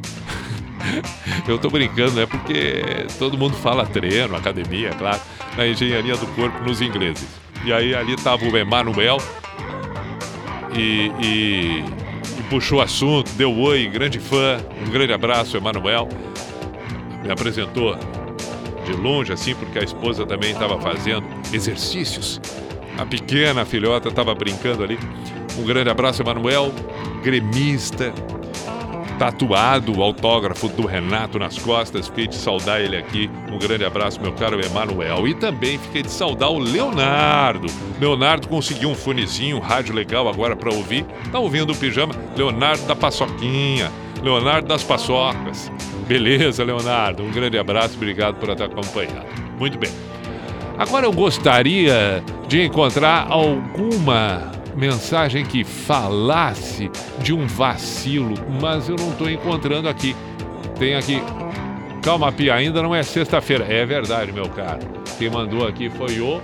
Eu 1.47 1.59
tô 1.59 1.71
brincando, 1.71 2.13
né? 2.13 2.27
Porque 2.27 3.07
todo 3.19 3.37
mundo 3.37 3.57
fala 3.57 3.87
treino, 3.87 4.37
academia, 4.37 4.89
é 4.89 4.93
claro, 4.93 5.21
na 5.57 5.67
engenharia 5.67 6.17
do 6.17 6.27
corpo 6.29 6.63
nos 6.65 6.81
ingleses. 6.81 7.27
E 7.65 7.73
aí 7.73 7.95
ali 7.95 8.17
tava 8.17 8.45
o 8.45 8.57
Emanuel 8.57 9.19
e, 10.77 11.11
e, 11.21 11.85
e 12.39 12.43
puxou 12.51 12.79
o 12.79 12.83
assunto, 12.83 13.31
deu 13.33 13.57
oi, 13.57 13.87
grande 13.87 14.19
fã, 14.19 14.59
um 14.87 14.91
grande 14.91 15.13
abraço, 15.13 15.57
Emanuel. 15.57 16.09
Me 17.23 17.31
apresentou 17.31 17.97
de 18.85 18.93
longe, 18.93 19.33
assim, 19.33 19.55
porque 19.55 19.79
a 19.79 19.83
esposa 19.83 20.27
também 20.27 20.51
estava 20.51 20.79
fazendo 20.79 21.27
exercícios. 21.53 22.41
A 22.99 23.07
pequena 23.07 23.65
filhota 23.65 24.09
estava 24.09 24.35
brincando 24.35 24.85
ali. 24.85 24.99
Um 25.59 25.65
grande 25.65 25.89
abraço, 25.89 26.23
Emanuel, 26.23 26.73
gremista, 27.23 28.13
tatuado 29.19 29.99
o 29.99 30.03
autógrafo 30.03 30.69
do 30.69 30.87
Renato 30.87 31.39
nas 31.39 31.59
costas. 31.59 32.09
Fiquei 32.09 32.27
de 32.27 32.35
saudar 32.35 32.81
ele 32.81 32.97
aqui. 32.97 33.31
Um 33.51 33.59
grande 33.59 33.85
abraço, 33.85 34.21
meu 34.21 34.33
caro 34.33 34.65
Emanuel. 34.65 35.27
E 35.27 35.35
também 35.35 35.79
fiquei 35.79 36.03
de 36.03 36.11
saudar 36.11 36.51
o 36.51 36.59
Leonardo. 36.59 37.67
Leonardo 38.01 38.49
conseguiu 38.49 38.91
um 38.91 38.95
fonezinho, 38.95 39.57
um 39.57 39.61
rádio 39.61 39.95
legal 39.95 40.29
agora 40.29 40.57
para 40.57 40.73
ouvir. 40.73 41.05
Tá 41.31 41.39
ouvindo 41.39 41.73
o 41.73 41.77
pijama? 41.77 42.15
Leonardo 42.37 42.85
da 42.87 42.97
Paçoquinha. 42.97 43.91
Leonardo 44.23 44.69
das 44.69 44.83
Paçocas. 44.83 45.71
Beleza, 46.07 46.65
Leonardo. 46.65 47.23
Um 47.23 47.31
grande 47.31 47.59
abraço, 47.59 47.97
obrigado 47.97 48.37
por 48.37 48.51
estar 48.51 48.67
acompanhando. 48.67 49.27
Muito 49.59 49.79
bem. 49.79 49.91
Agora 50.77 51.07
eu 51.07 51.13
gostaria 51.13 52.23
de 52.49 52.63
encontrar 52.63 53.27
alguma 53.31 54.54
mensagem 54.77 55.45
que 55.45 55.65
falasse 55.65 56.91
de 57.21 57.33
um 57.33 57.47
vacilo, 57.47 58.35
mas 58.61 58.89
eu 58.89 58.97
não 58.97 59.11
estou 59.11 59.31
encontrando 59.31 59.89
aqui. 59.89 60.15
Tem 60.79 60.95
aqui. 60.95 61.23
Calma, 62.03 62.31
Pia, 62.31 62.55
ainda 62.55 62.83
não 62.83 62.95
é 62.95 63.03
sexta-feira. 63.03 63.65
É 63.65 63.87
verdade, 63.87 64.33
meu 64.33 64.49
caro. 64.49 64.81
Quem 65.19 65.31
mandou 65.31 65.67
aqui 65.67 65.89
foi 65.89 66.21
o 66.21 66.41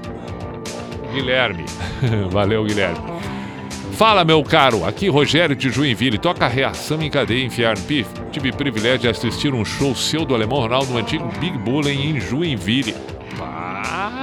Guilherme. 1.12 1.64
Valeu, 2.30 2.64
Guilherme. 2.64 2.98
Fala, 3.92 4.24
meu 4.24 4.42
caro. 4.42 4.86
Aqui 4.86 5.08
Rogério 5.08 5.54
de 5.54 5.68
Joinville. 5.68 6.16
Toca 6.16 6.46
a 6.46 6.48
reação 6.48 7.02
em 7.02 7.10
cadeia 7.10 7.44
Inferno. 7.44 7.84
Pif, 7.84 8.08
tive 8.32 8.52
privilégio 8.52 9.00
de 9.00 9.08
assistir 9.08 9.52
um 9.52 9.64
show 9.64 9.94
seu 9.94 10.24
do 10.24 10.34
Alemão 10.34 10.60
Ronaldo 10.60 10.92
no 10.92 10.98
antigo 10.98 11.28
Big 11.38 11.58
Bullen 11.58 12.16
em 12.16 12.20
Joinville. 12.20 12.94
Ah, 13.38 14.19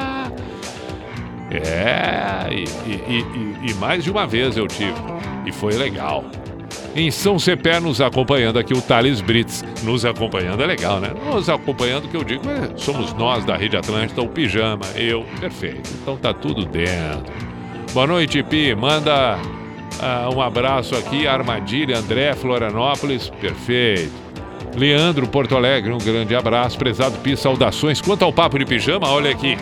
é, 1.51 2.47
e, 2.53 2.63
e- 2.89 3.25
e- 3.65 3.71
e 3.71 3.73
mais 3.75 4.03
de 4.03 4.11
uma 4.11 4.27
vez 4.27 4.57
eu 4.57 4.67
tive. 4.67 4.93
E 5.45 5.51
foi 5.51 5.73
legal. 5.73 6.25
Em 6.95 7.11
São 7.11 7.37
Cepé, 7.37 7.79
nos 7.79 8.01
acompanhando 8.01 8.57
aqui 8.57 8.73
o 8.73 8.81
Thales 8.81 9.21
Brits. 9.21 9.63
Nos 9.83 10.03
acompanhando 10.03 10.63
é 10.63 10.65
legal, 10.65 10.99
né? 10.99 11.11
Nos 11.31 11.47
acompanhando, 11.47 12.09
que 12.09 12.17
eu 12.17 12.23
digo, 12.23 12.43
é, 12.49 12.71
somos 12.75 13.13
nós 13.13 13.45
da 13.45 13.55
Rede 13.55 13.77
Atlântica, 13.77 14.21
o 14.21 14.27
Pijama, 14.27 14.85
eu. 14.95 15.23
Perfeito. 15.39 15.89
Então 16.01 16.17
tá 16.17 16.33
tudo 16.33 16.65
dentro. 16.65 17.31
Boa 17.93 18.07
noite, 18.07 18.41
Pi. 18.43 18.73
Manda 18.75 19.37
ah, 20.01 20.29
um 20.35 20.41
abraço 20.41 20.95
aqui, 20.95 21.27
Armadilha, 21.27 21.99
André, 21.99 22.33
Florianópolis. 22.33 23.29
Perfeito. 23.39 24.11
Leandro, 24.75 25.27
Porto 25.27 25.55
Alegre, 25.55 25.91
um 25.93 25.97
grande 25.97 26.35
abraço. 26.35 26.77
Prezado 26.77 27.17
Pi, 27.19 27.37
saudações. 27.37 28.01
Quanto 28.01 28.23
ao 28.23 28.33
papo 28.33 28.57
de 28.59 28.65
pijama, 28.65 29.07
olha 29.09 29.31
aqui. 29.31 29.55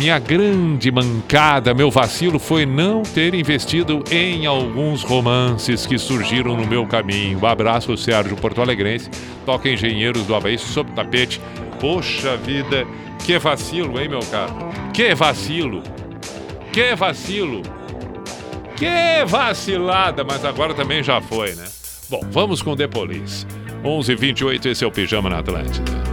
Minha 0.00 0.18
grande 0.18 0.90
mancada, 0.90 1.74
meu 1.74 1.90
vacilo 1.90 2.38
foi 2.38 2.64
não 2.64 3.02
ter 3.02 3.34
investido 3.34 4.02
em 4.10 4.46
alguns 4.46 5.02
romances 5.02 5.84
que 5.84 5.98
surgiram 5.98 6.56
no 6.56 6.66
meu 6.66 6.86
caminho. 6.86 7.38
Um 7.38 7.46
abraço, 7.46 7.94
Sérgio 7.98 8.34
Porto 8.34 8.62
Alegrense. 8.62 9.10
Toca 9.44 9.68
Engenheiros 9.68 10.24
do 10.24 10.34
Havaí 10.34 10.56
sob 10.56 10.90
tapete. 10.92 11.38
Poxa 11.78 12.34
vida, 12.38 12.86
que 13.26 13.38
vacilo, 13.38 14.00
hein, 14.00 14.08
meu 14.08 14.20
caro? 14.20 14.70
Que 14.94 15.14
vacilo! 15.14 15.82
Que 16.72 16.96
vacilo! 16.96 17.60
Que 18.78 19.22
vacilada, 19.26 20.24
mas 20.24 20.46
agora 20.46 20.72
também 20.72 21.02
já 21.02 21.20
foi, 21.20 21.54
né? 21.54 21.64
Bom, 22.08 22.22
vamos 22.30 22.62
com 22.62 22.74
The 22.74 22.88
Police. 22.88 23.46
11:28 23.84 24.64
esse 24.70 24.82
é 24.82 24.86
o 24.86 24.90
Pijama 24.90 25.28
na 25.28 25.40
Atlântida. 25.40 26.09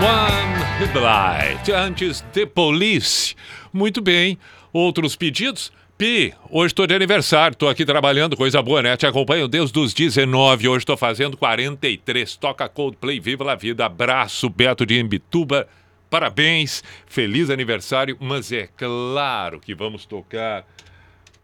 One 0.00 0.92
Blight. 0.94 1.70
Antes, 1.70 2.22
The 2.32 2.46
Police. 2.46 3.36
Muito 3.70 4.00
bem. 4.00 4.38
Outros 4.72 5.14
pedidos? 5.14 5.70
Pi, 5.98 6.32
hoje 6.48 6.68
estou 6.68 6.86
de 6.86 6.94
aniversário, 6.94 7.52
estou 7.52 7.68
aqui 7.68 7.84
trabalhando, 7.84 8.34
coisa 8.34 8.62
boa, 8.62 8.80
né? 8.80 8.96
Te 8.96 9.06
acompanho 9.06 9.46
desde 9.46 9.78
os 9.78 9.92
19, 9.92 10.68
hoje 10.68 10.78
estou 10.78 10.96
fazendo 10.96 11.36
43. 11.36 12.34
Toca 12.36 12.66
Coldplay, 12.66 13.20
viva 13.20 13.52
a 13.52 13.54
vida. 13.54 13.84
Abraço, 13.84 14.48
Beto 14.48 14.86
de 14.86 14.98
Imbituba. 14.98 15.68
Parabéns, 16.08 16.82
feliz 17.06 17.50
aniversário, 17.50 18.16
mas 18.18 18.50
é 18.50 18.70
claro 18.74 19.60
que 19.60 19.74
vamos 19.74 20.06
tocar 20.06 20.64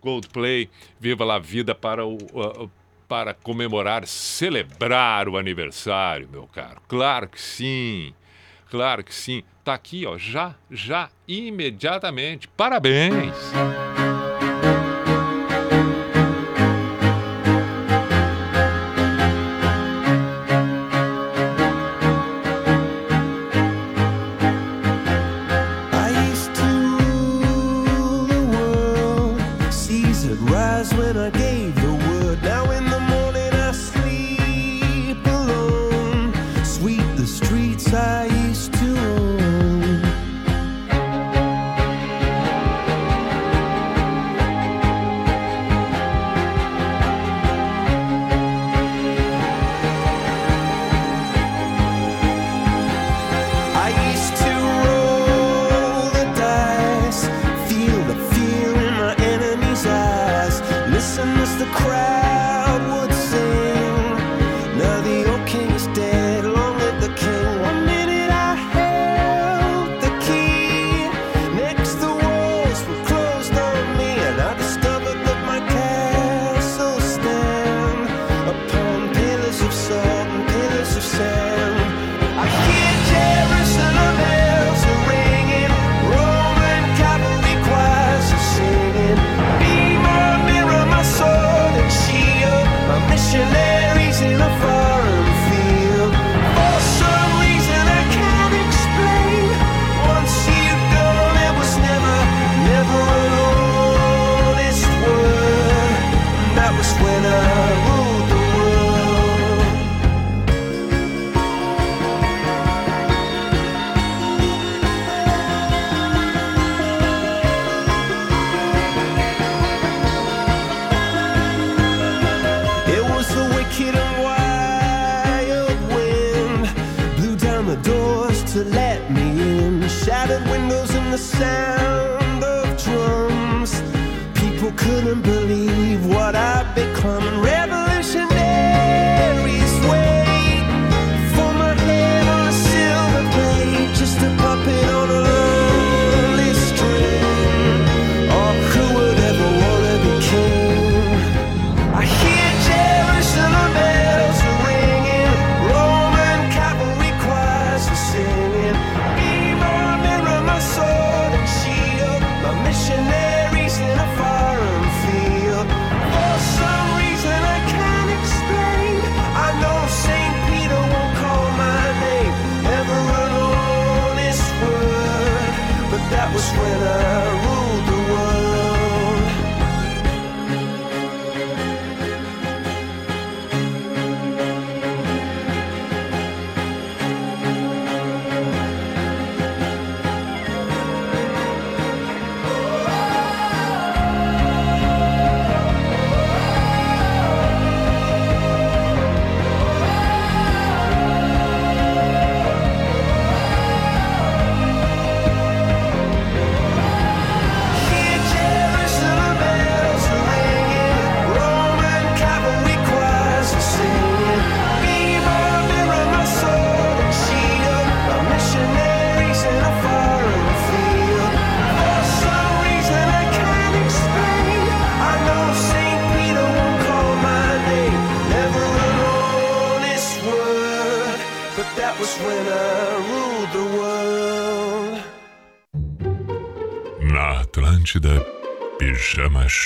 Coldplay, 0.00 0.70
viva 0.98 1.30
a 1.30 1.38
vida 1.38 1.74
para 1.74 2.06
o. 2.06 2.14
Uh, 2.14 2.70
para 3.06 3.34
comemorar, 3.34 4.06
celebrar 4.06 5.28
o 5.28 5.36
aniversário, 5.36 6.28
meu 6.32 6.46
caro. 6.48 6.80
Claro 6.88 7.28
que 7.28 7.40
sim. 7.40 8.14
Claro 8.76 9.02
que 9.02 9.14
sim. 9.14 9.42
Tá 9.64 9.72
aqui, 9.72 10.04
ó, 10.06 10.18
já, 10.18 10.54
já, 10.70 11.08
imediatamente. 11.26 12.46
Parabéns! 12.46 13.34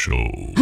Show. 0.01 0.55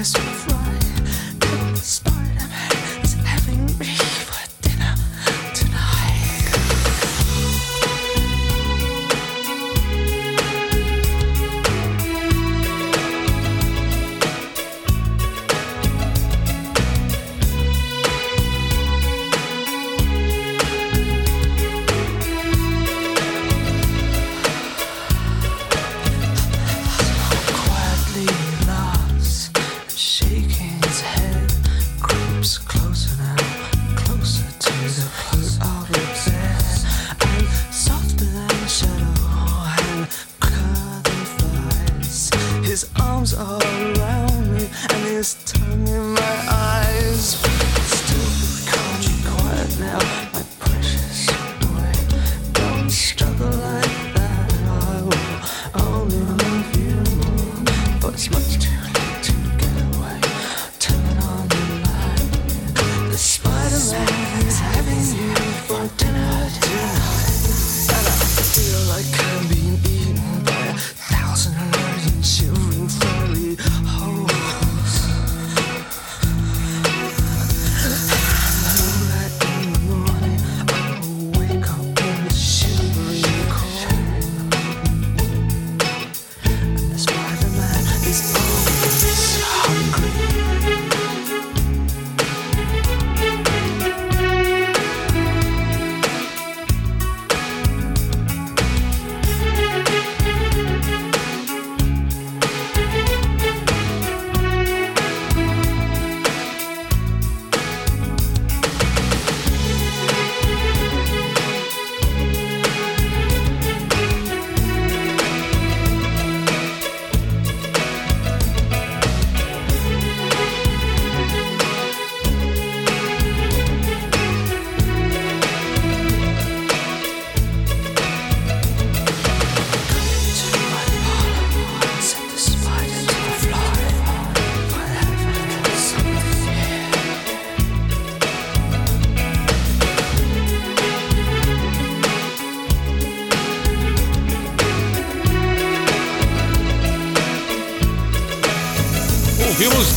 last 0.00 0.29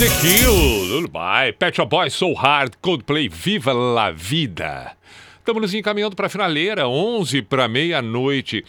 The 0.04 0.10
Kill, 0.20 0.84
Lullaby, 0.90 1.54
Pet 1.58 1.78
Shop 1.78 1.90
Boys, 1.90 2.14
Soul 2.14 2.36
Hard, 2.36 2.76
Coldplay, 2.82 3.30
Viva 3.30 3.72
la 3.72 4.12
Vida. 4.12 4.98
Estamos 5.40 5.62
nos 5.62 5.74
encaminhando 5.74 6.14
para 6.14 6.28
a 6.28 6.30
finaleira, 6.30 6.90
11 6.90 7.42
para 7.44 7.70
meia-noite. 7.70 8.66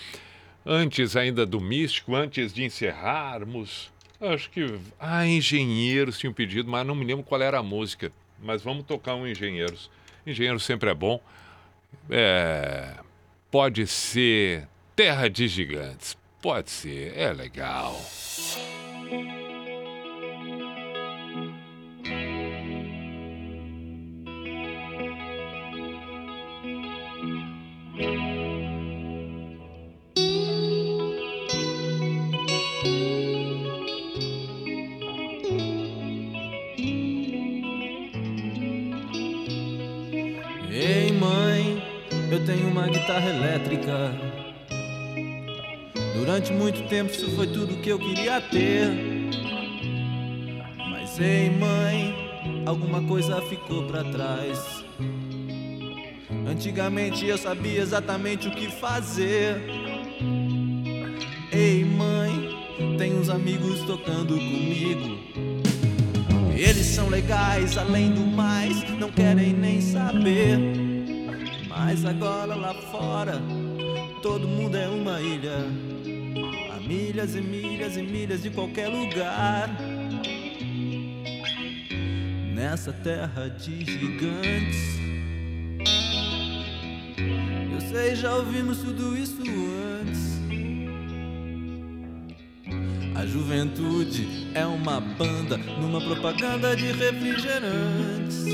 Antes 0.65 1.17
ainda 1.17 1.45
do 1.45 1.61
Místico, 1.61 2.15
antes 2.15 2.53
de 2.53 2.63
encerrarmos, 2.63 3.91
acho 4.21 4.49
que... 4.49 4.79
Ah, 5.01 5.27
Engenheiros 5.27 6.21
tinha 6.21 6.31
um 6.31 6.33
pedido, 6.33 6.71
mas 6.71 6.87
não 6.87 6.95
me 6.95 7.05
lembro 7.05 7.25
qual 7.25 7.43
era 7.43 7.59
a 7.59 7.65
música. 7.65 8.13
Mas 8.41 8.63
vamos 8.63 8.85
tocar 8.87 9.17
um 9.17 9.27
Engenheiros. 9.27 9.91
Engenheiros 10.25 10.63
sempre 10.63 10.91
é 10.91 10.95
bom. 10.95 11.21
É... 12.09 12.95
Pode 13.51 13.89
ser 13.89 14.69
Terra 14.95 15.29
de 15.29 15.49
Gigantes. 15.49 16.17
Pode 16.41 16.71
ser, 16.71 17.13
é 17.19 17.33
legal. 17.33 18.01
Ei, 27.97 28.07
mãe, 41.13 41.81
guitarra 42.89 43.31
elétrica. 43.31 44.11
Durante 46.17 46.53
muito 46.53 46.89
tempo 46.89 47.13
isso 47.13 47.31
foi 47.37 47.47
tudo 47.47 47.81
que 47.81 47.91
eu 47.91 47.99
queria 48.01 48.41
ter. 48.41 48.89
Mas 50.91 51.21
ei, 51.21 51.49
mãe, 51.49 52.13
alguma 52.67 53.01
coisa 53.03 53.41
ficou 53.43 53.85
pra 53.87 54.03
trás. 54.03 54.85
Antigamente 56.47 57.27
eu 57.27 57.39
sabia 57.39 57.81
exatamente 57.81 58.49
o 58.49 58.51
que 58.51 58.71
fazer. 58.71 59.63
Ei, 61.51 61.85
mãe, 61.85 62.97
tem 62.99 63.19
uns 63.19 63.29
amigos 63.29 63.81
tocando 63.83 64.35
comigo. 64.35 65.19
Eles 66.57 66.87
são 66.87 67.09
legais, 67.09 67.77
além 67.79 68.13
do 68.13 68.21
mais, 68.21 68.83
não 68.99 69.11
querem 69.11 69.53
nem 69.53 69.81
saber. 69.81 70.59
Mas 71.69 72.05
agora 72.05 72.55
lá 72.55 72.75
fora, 72.75 73.41
todo 74.23 74.47
mundo 74.47 74.77
é 74.77 74.89
uma 74.89 75.21
ilha. 75.21 75.67
A 76.75 76.81
milhas 76.81 77.35
e 77.35 77.41
milhas 77.41 77.97
e 77.97 78.03
milhas 78.03 78.43
de 78.43 78.51
qualquer 78.51 78.89
lugar. 78.89 79.69
Nessa 82.55 82.93
terra 82.93 83.49
de 83.49 83.85
gigantes. 83.85 85.14
Sei, 87.95 88.17
já 88.17 88.35
ouvimos 88.35 88.79
tudo 88.79 89.17
isso 89.17 89.41
antes. 90.01 90.41
A 93.15 93.25
juventude 93.25 94.51
é 94.53 94.67
uma 94.67 95.01
banda 95.01 95.57
numa 95.57 96.01
propaganda 96.01 96.75
de 96.75 96.91
refrigerantes. 96.91 98.47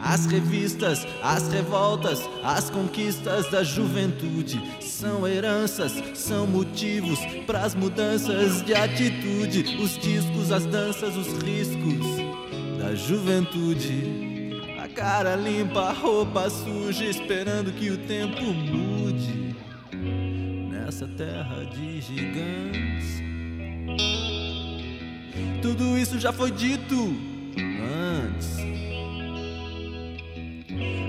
As 0.00 0.24
revistas, 0.24 1.06
as 1.22 1.46
revoltas, 1.48 2.26
as 2.42 2.70
conquistas 2.70 3.50
da 3.50 3.62
juventude 3.62 4.58
são 4.80 5.28
heranças, 5.28 5.92
são 6.14 6.46
motivos 6.46 7.18
para 7.46 7.64
as 7.64 7.74
mudanças 7.74 8.62
de 8.62 8.74
atitude. 8.74 9.76
Os 9.78 9.98
discos, 9.98 10.50
as 10.50 10.64
danças, 10.64 11.14
os 11.14 11.28
riscos 11.42 12.06
da 12.78 12.94
juventude. 12.94 14.33
Cara 14.94 15.34
limpa, 15.34 15.80
a 15.80 15.92
roupa 15.92 16.48
suja, 16.48 17.04
esperando 17.04 17.72
que 17.72 17.90
o 17.90 17.98
tempo 17.98 18.42
mude 18.44 19.56
nessa 20.70 21.06
terra 21.08 21.64
de 21.64 22.00
gigantes. 22.00 23.22
Tudo 25.60 25.98
isso 25.98 26.20
já 26.20 26.32
foi 26.32 26.52
dito 26.52 26.94
antes. 28.14 28.56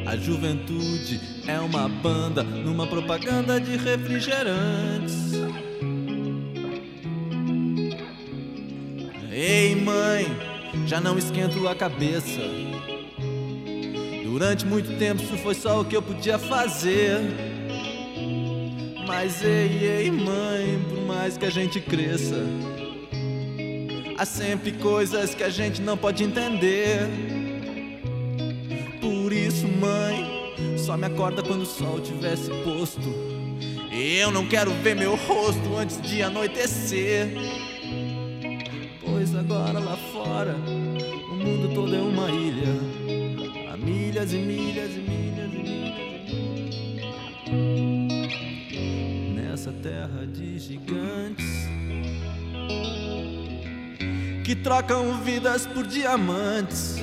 A 0.08 0.18
juventude 0.18 1.20
é 1.48 1.60
uma 1.60 1.88
banda 1.88 2.42
numa 2.42 2.88
propaganda 2.88 3.60
de 3.60 3.78
refrigerantes. 3.78 5.32
Ei, 9.32 9.76
mãe, 9.76 10.26
já 10.88 11.00
não 11.00 11.18
esquento 11.18 11.68
a 11.68 11.76
cabeça. 11.76 12.42
Durante 14.36 14.66
muito 14.66 14.98
tempo 15.00 15.24
isso 15.24 15.38
foi 15.38 15.56
só 15.56 15.80
o 15.80 15.86
que 15.86 15.96
eu 15.96 16.02
podia 16.02 16.38
fazer. 16.38 17.22
Mas 19.08 19.42
ei, 19.42 19.80
ei, 19.82 20.12
mãe, 20.12 20.78
por 20.90 21.00
mais 21.06 21.38
que 21.38 21.46
a 21.46 21.50
gente 21.50 21.80
cresça, 21.80 22.44
há 24.18 24.26
sempre 24.26 24.74
coisas 24.74 25.34
que 25.34 25.42
a 25.42 25.48
gente 25.48 25.82
não 25.82 25.96
pode 25.96 26.22
entender. 26.22 27.00
Por 29.00 29.32
isso, 29.32 29.70
mãe, 29.70 30.54
só 30.80 30.98
me 30.98 31.06
acorda 31.06 31.42
quando 31.42 31.62
o 31.62 31.66
sol 31.66 32.02
tivesse 32.02 32.50
posto. 32.66 33.16
Eu 33.90 34.32
não 34.32 34.46
quero 34.50 34.72
ver 34.84 34.98
meu 34.98 35.16
rosto 35.16 35.78
antes 35.78 36.02
de 36.02 36.22
anoitecer. 36.22 37.30
Pois 39.00 39.34
agora 39.34 39.80
lá 39.80 39.96
fora, 40.12 40.58
o 41.32 41.36
mundo 41.36 41.74
todo 41.74 41.96
é 41.96 42.02
uma 42.02 42.30
ilha. 42.30 43.05
Milhas 43.86 44.34
e 44.34 44.38
milhas 44.38 44.96
e 44.96 45.00
milhas 45.00 45.54
e 45.54 45.58
milhas. 45.58 45.96
Nessa 49.36 49.72
terra 49.72 50.26
de 50.26 50.58
gigantes 50.58 51.46
que 54.44 54.56
trocam 54.56 55.22
vidas 55.24 55.68
por 55.68 55.86
diamantes. 55.86 56.96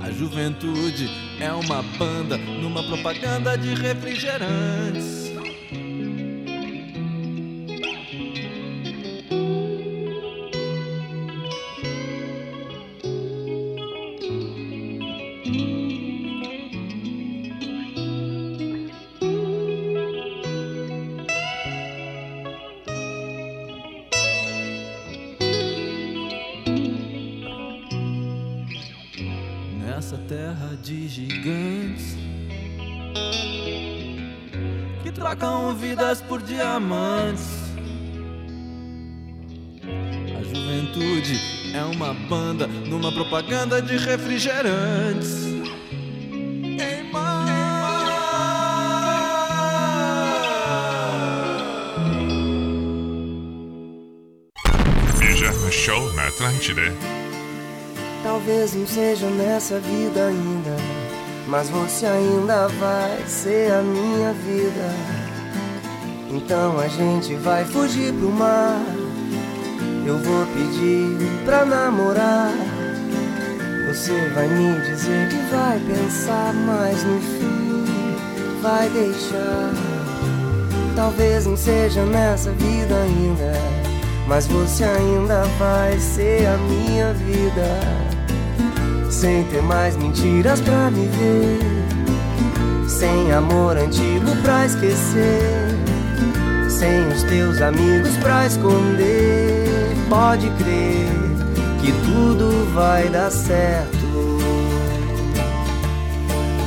A 0.00 0.10
juventude 0.10 1.08
é 1.40 1.52
uma 1.52 1.80
banda 1.80 2.36
numa 2.36 2.82
propaganda 2.82 3.56
de 3.56 3.74
refrigerantes. 3.74 5.19
Trocam 36.10 36.14
vidas 36.14 36.20
por 36.22 36.42
diamantes. 36.42 37.46
A 40.36 40.42
juventude 40.42 41.40
é 41.74 41.82
uma 41.84 42.12
banda 42.14 42.66
numa 42.66 43.12
propaganda 43.12 43.80
de 43.80 43.96
refrigerantes. 43.96 45.50
Show 55.70 56.12
na 56.12 56.26
Atlântida. 56.26 56.82
Talvez 58.22 58.74
não 58.74 58.86
seja 58.86 59.30
nessa 59.30 59.78
vida 59.78 60.26
ainda, 60.26 60.76
mas 61.46 61.70
você 61.70 62.04
ainda 62.04 62.68
vai 62.68 63.24
ser 63.26 63.72
a 63.72 63.80
minha 63.80 64.32
vida. 64.32 65.19
Então 66.30 66.78
a 66.78 66.86
gente 66.86 67.34
vai 67.34 67.64
fugir 67.64 68.12
pro 68.14 68.30
mar. 68.30 68.80
Eu 70.06 70.16
vou 70.18 70.46
pedir 70.46 71.16
pra 71.44 71.64
namorar. 71.64 72.52
Você 73.88 74.28
vai 74.34 74.46
me 74.46 74.80
dizer 74.82 75.28
que 75.28 75.36
vai 75.52 75.78
pensar, 75.80 76.54
mas 76.54 77.02
no 77.02 77.20
fim 77.20 78.60
vai 78.62 78.88
deixar. 78.90 79.72
Talvez 80.94 81.46
não 81.46 81.56
seja 81.56 82.04
nessa 82.04 82.52
vida 82.52 82.94
ainda, 82.94 83.52
mas 84.28 84.46
você 84.46 84.84
ainda 84.84 85.42
vai 85.58 85.98
ser 85.98 86.46
a 86.46 86.56
minha 86.58 87.12
vida. 87.14 87.80
Sem 89.10 89.44
ter 89.44 89.62
mais 89.62 89.96
mentiras 89.96 90.60
pra 90.60 90.90
me 90.90 91.06
ver, 91.06 91.58
sem 92.88 93.32
amor 93.32 93.76
antigo 93.76 94.36
pra 94.42 94.66
esquecer, 94.66 95.79
sem 96.80 97.08
os 97.08 97.22
teus 97.24 97.60
amigos 97.60 98.16
pra 98.16 98.46
esconder. 98.46 99.94
Pode 100.08 100.48
crer 100.52 101.10
que 101.82 101.92
tudo 101.92 102.72
vai 102.74 103.06
dar 103.10 103.30
certo. 103.30 104.40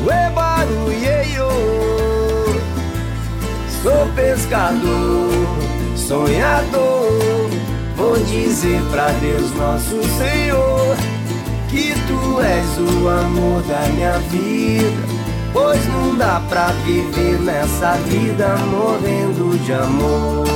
Ué, 0.06 0.30
barulheio, 0.36 1.48
sou 3.82 4.08
pescador, 4.16 5.48
sonhador. 5.96 7.50
Vou 7.98 8.16
dizer 8.18 8.82
pra 8.92 9.08
Deus, 9.20 9.52
nosso 9.56 10.00
Senhor, 10.20 10.96
que 11.70 11.96
tu 12.08 12.40
és 12.40 12.78
o 12.78 13.10
amor 13.10 13.64
da 13.64 13.80
minha 13.90 14.20
vida. 14.30 15.13
Pois 15.54 15.88
não 15.88 16.16
dá 16.16 16.42
pra 16.50 16.66
viver 16.84 17.40
nessa 17.40 17.92
vida 18.08 18.56
morrendo 18.72 19.56
de 19.60 19.72
amor. 19.72 20.48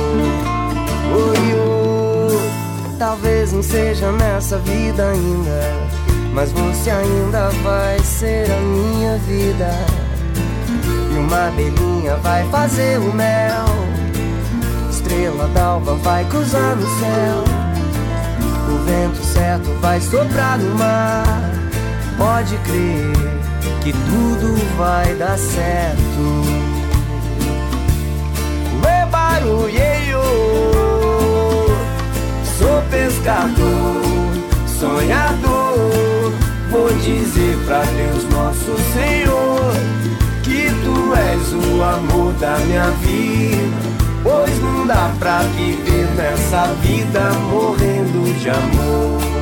Oi, 1.14 2.98
talvez 2.98 3.52
não 3.52 3.62
seja 3.62 4.10
nessa 4.10 4.58
vida 4.58 5.10
ainda, 5.10 5.60
mas 6.34 6.50
você 6.50 6.90
ainda 6.90 7.48
vai 7.62 7.96
ser 8.00 8.50
a 8.50 8.60
minha 8.60 9.16
vida. 9.18 9.70
E 11.14 11.16
uma 11.16 11.46
abelhinha 11.46 12.16
vai 12.16 12.44
fazer 12.50 12.98
o 12.98 13.14
mel. 13.14 13.66
Estrela 14.90 15.46
d'alva 15.54 15.94
vai 15.94 16.24
cruzar 16.24 16.74
no 16.74 16.86
céu. 16.98 17.44
O 18.68 18.84
vento 18.84 19.24
certo 19.24 19.70
vai 19.80 20.00
soprar 20.00 20.58
no 20.58 20.74
mar. 20.76 21.24
pode 22.18 22.56
crer 22.58 23.37
que 23.82 23.92
tudo 23.92 24.76
vai 24.76 25.14
dar 25.14 25.38
certo. 25.38 25.98
Ué, 28.84 29.06
barulheio, 29.10 30.20
sou 32.58 32.82
pescador, 32.90 34.02
sonhador. 34.78 36.32
Vou 36.70 36.92
dizer 36.94 37.56
pra 37.64 37.82
Deus, 37.82 38.24
nosso 38.30 38.76
Senhor, 38.92 39.72
que 40.42 40.70
tu 40.84 41.14
és 41.14 41.52
o 41.54 41.82
amor 41.82 42.32
da 42.34 42.58
minha 42.58 42.90
vida. 43.02 43.88
Pois 44.22 44.62
não 44.62 44.86
dá 44.86 45.10
pra 45.18 45.38
viver 45.56 46.06
nessa 46.16 46.66
vida 46.82 47.30
morrendo 47.50 48.38
de 48.38 48.50
amor. 48.50 49.37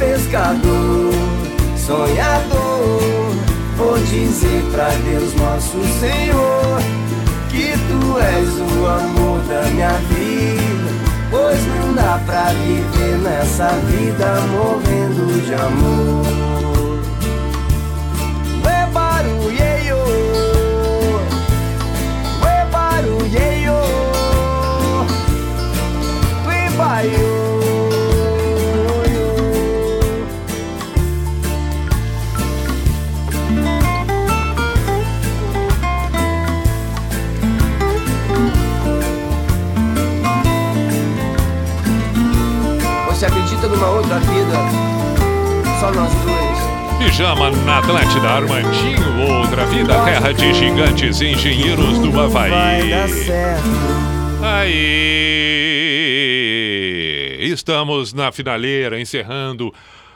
Pescador, 0.00 1.12
sonhador. 1.76 3.36
Vou 3.76 3.98
dizer 3.98 4.64
pra 4.72 4.88
Deus, 4.88 5.34
nosso 5.34 5.78
Senhor, 6.00 6.80
que 7.50 7.72
tu 7.88 8.18
és 8.18 8.48
o 8.58 8.86
amor 8.86 9.40
da 9.42 9.62
minha 9.70 9.92
vida. 10.08 10.90
Pois 11.30 11.60
não 11.66 11.94
dá 11.94 12.18
pra 12.26 12.46
viver 12.46 13.18
nessa 13.18 13.68
vida 13.68 14.40
morrendo 14.50 15.46
de 15.46 15.54
amor. 15.54 16.26
Ué, 18.64 18.86
barulheio, 18.92 19.96
ué, 22.42 22.66
numa 43.80 43.90
outra 43.92 44.18
vida? 44.20 44.56
Só 45.80 45.90
nós 45.92 46.12
dois. 46.22 46.60
Pijama 46.98 47.50
na 47.50 47.78
Atlântida, 47.78 48.28
Armandinho, 48.28 49.38
outra 49.40 49.64
vida, 49.66 50.04
terra 50.04 50.32
de 50.32 50.52
gigantes 50.52 51.20
engenheiros 51.22 51.98
do 51.98 52.12
Vai 52.12 52.50
dar 52.50 53.04
Havaí. 53.04 53.24
certo. 53.24 53.64
Aí, 54.42 54.70
estamos 57.50 58.12
na 58.12 58.30
finaleira, 58.30 59.00
encerrando 59.00 59.72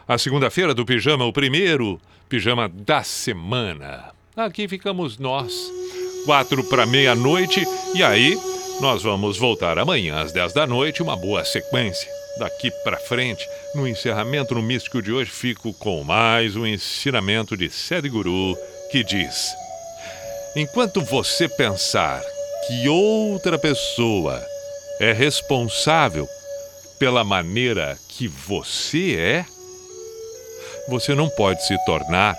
a 0.06 0.18
segunda-feira 0.18 0.74
do 0.74 0.84
Pijama, 0.84 1.24
o 1.24 1.32
primeiro 1.32 1.98
Pijama 2.28 2.68
da 2.68 3.02
semana. 3.02 4.12
Aqui 4.36 4.68
ficamos 4.68 5.16
nós, 5.18 5.72
quatro 6.26 6.62
para 6.64 6.84
meia-noite, 6.84 7.66
e 7.94 8.02
aí 8.02 8.38
nós 8.80 9.02
vamos 9.02 9.38
voltar 9.38 9.78
amanhã 9.78 10.20
às 10.20 10.32
10 10.32 10.52
da 10.52 10.66
noite, 10.66 11.02
uma 11.02 11.16
boa 11.16 11.42
sequência. 11.46 12.10
Daqui 12.38 12.70
para 12.82 12.98
frente, 12.98 13.48
no 13.74 13.86
encerramento 13.86 14.54
no 14.54 14.62
Místico 14.62 15.00
de 15.00 15.12
hoje, 15.12 15.30
fico 15.30 15.72
com 15.74 16.02
mais 16.02 16.56
um 16.56 16.66
ensinamento 16.66 17.56
de 17.56 17.70
Sadhguru 17.70 18.56
que 18.90 19.04
diz: 19.04 19.54
Enquanto 20.56 21.00
você 21.00 21.48
pensar 21.48 22.22
que 22.66 22.88
outra 22.88 23.58
pessoa 23.58 24.44
é 25.00 25.12
responsável 25.12 26.26
pela 26.98 27.22
maneira 27.22 27.96
que 28.08 28.26
você 28.26 29.16
é, 29.16 29.46
você 30.88 31.14
não 31.14 31.28
pode 31.28 31.64
se 31.64 31.76
tornar 31.84 32.36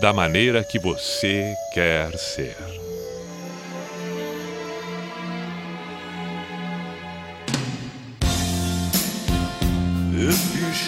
da 0.00 0.12
maneira 0.12 0.64
que 0.64 0.78
você 0.78 1.54
quer 1.74 2.16
ser. 2.16 2.81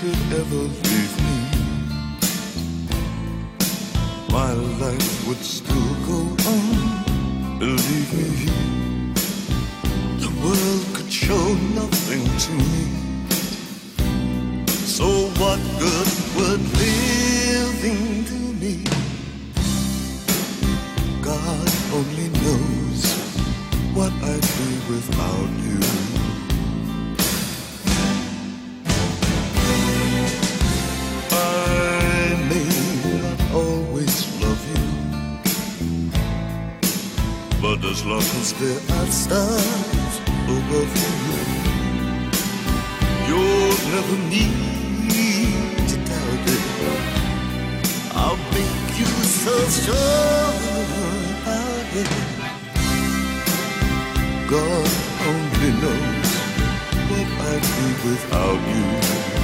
Should 0.05 0.33
ever 0.35 0.65
leave 0.87 1.15
me, 1.25 1.39
my 4.31 4.53
life 4.83 5.27
would 5.27 5.43
still 5.43 5.95
go 6.07 6.21
on. 6.53 7.59
Believe 7.59 8.11
me, 8.19 8.31
the 10.25 10.31
world 10.43 10.85
could 10.95 11.11
show 11.11 11.47
nothing 11.81 12.25
to 12.45 12.53
me. 12.73 12.87
So 14.97 15.07
what 15.41 15.61
good 15.79 16.11
would 16.37 16.63
living 16.83 18.25
do 18.31 18.41
me? 18.63 18.85
God 21.23 21.69
only 21.99 22.29
knows 22.43 23.03
what 23.97 24.13
I'd 24.31 24.49
be 24.59 24.71
without 24.93 25.51
you. 25.65 26.24
As 37.95 38.05
long 38.05 38.27
as 38.43 38.53
there 38.55 38.81
are 38.97 39.07
stars 39.07 40.15
above 40.57 40.93
you, 41.01 41.43
you'll 43.29 43.79
never 43.95 44.17
need 44.35 45.79
to 45.91 45.97
doubt 46.11 46.47
it. 46.55 46.65
I'll 48.23 48.41
make 48.57 48.99
you 48.99 49.11
so 49.43 49.55
sure 49.85 50.51
about 51.39 51.89
it. 52.03 52.11
God 54.51 54.91
only 55.31 55.71
knows 55.83 56.31
what 57.09 57.29
I'd 57.49 57.65
be 57.77 57.87
without 58.09 58.61
you. 58.75 59.44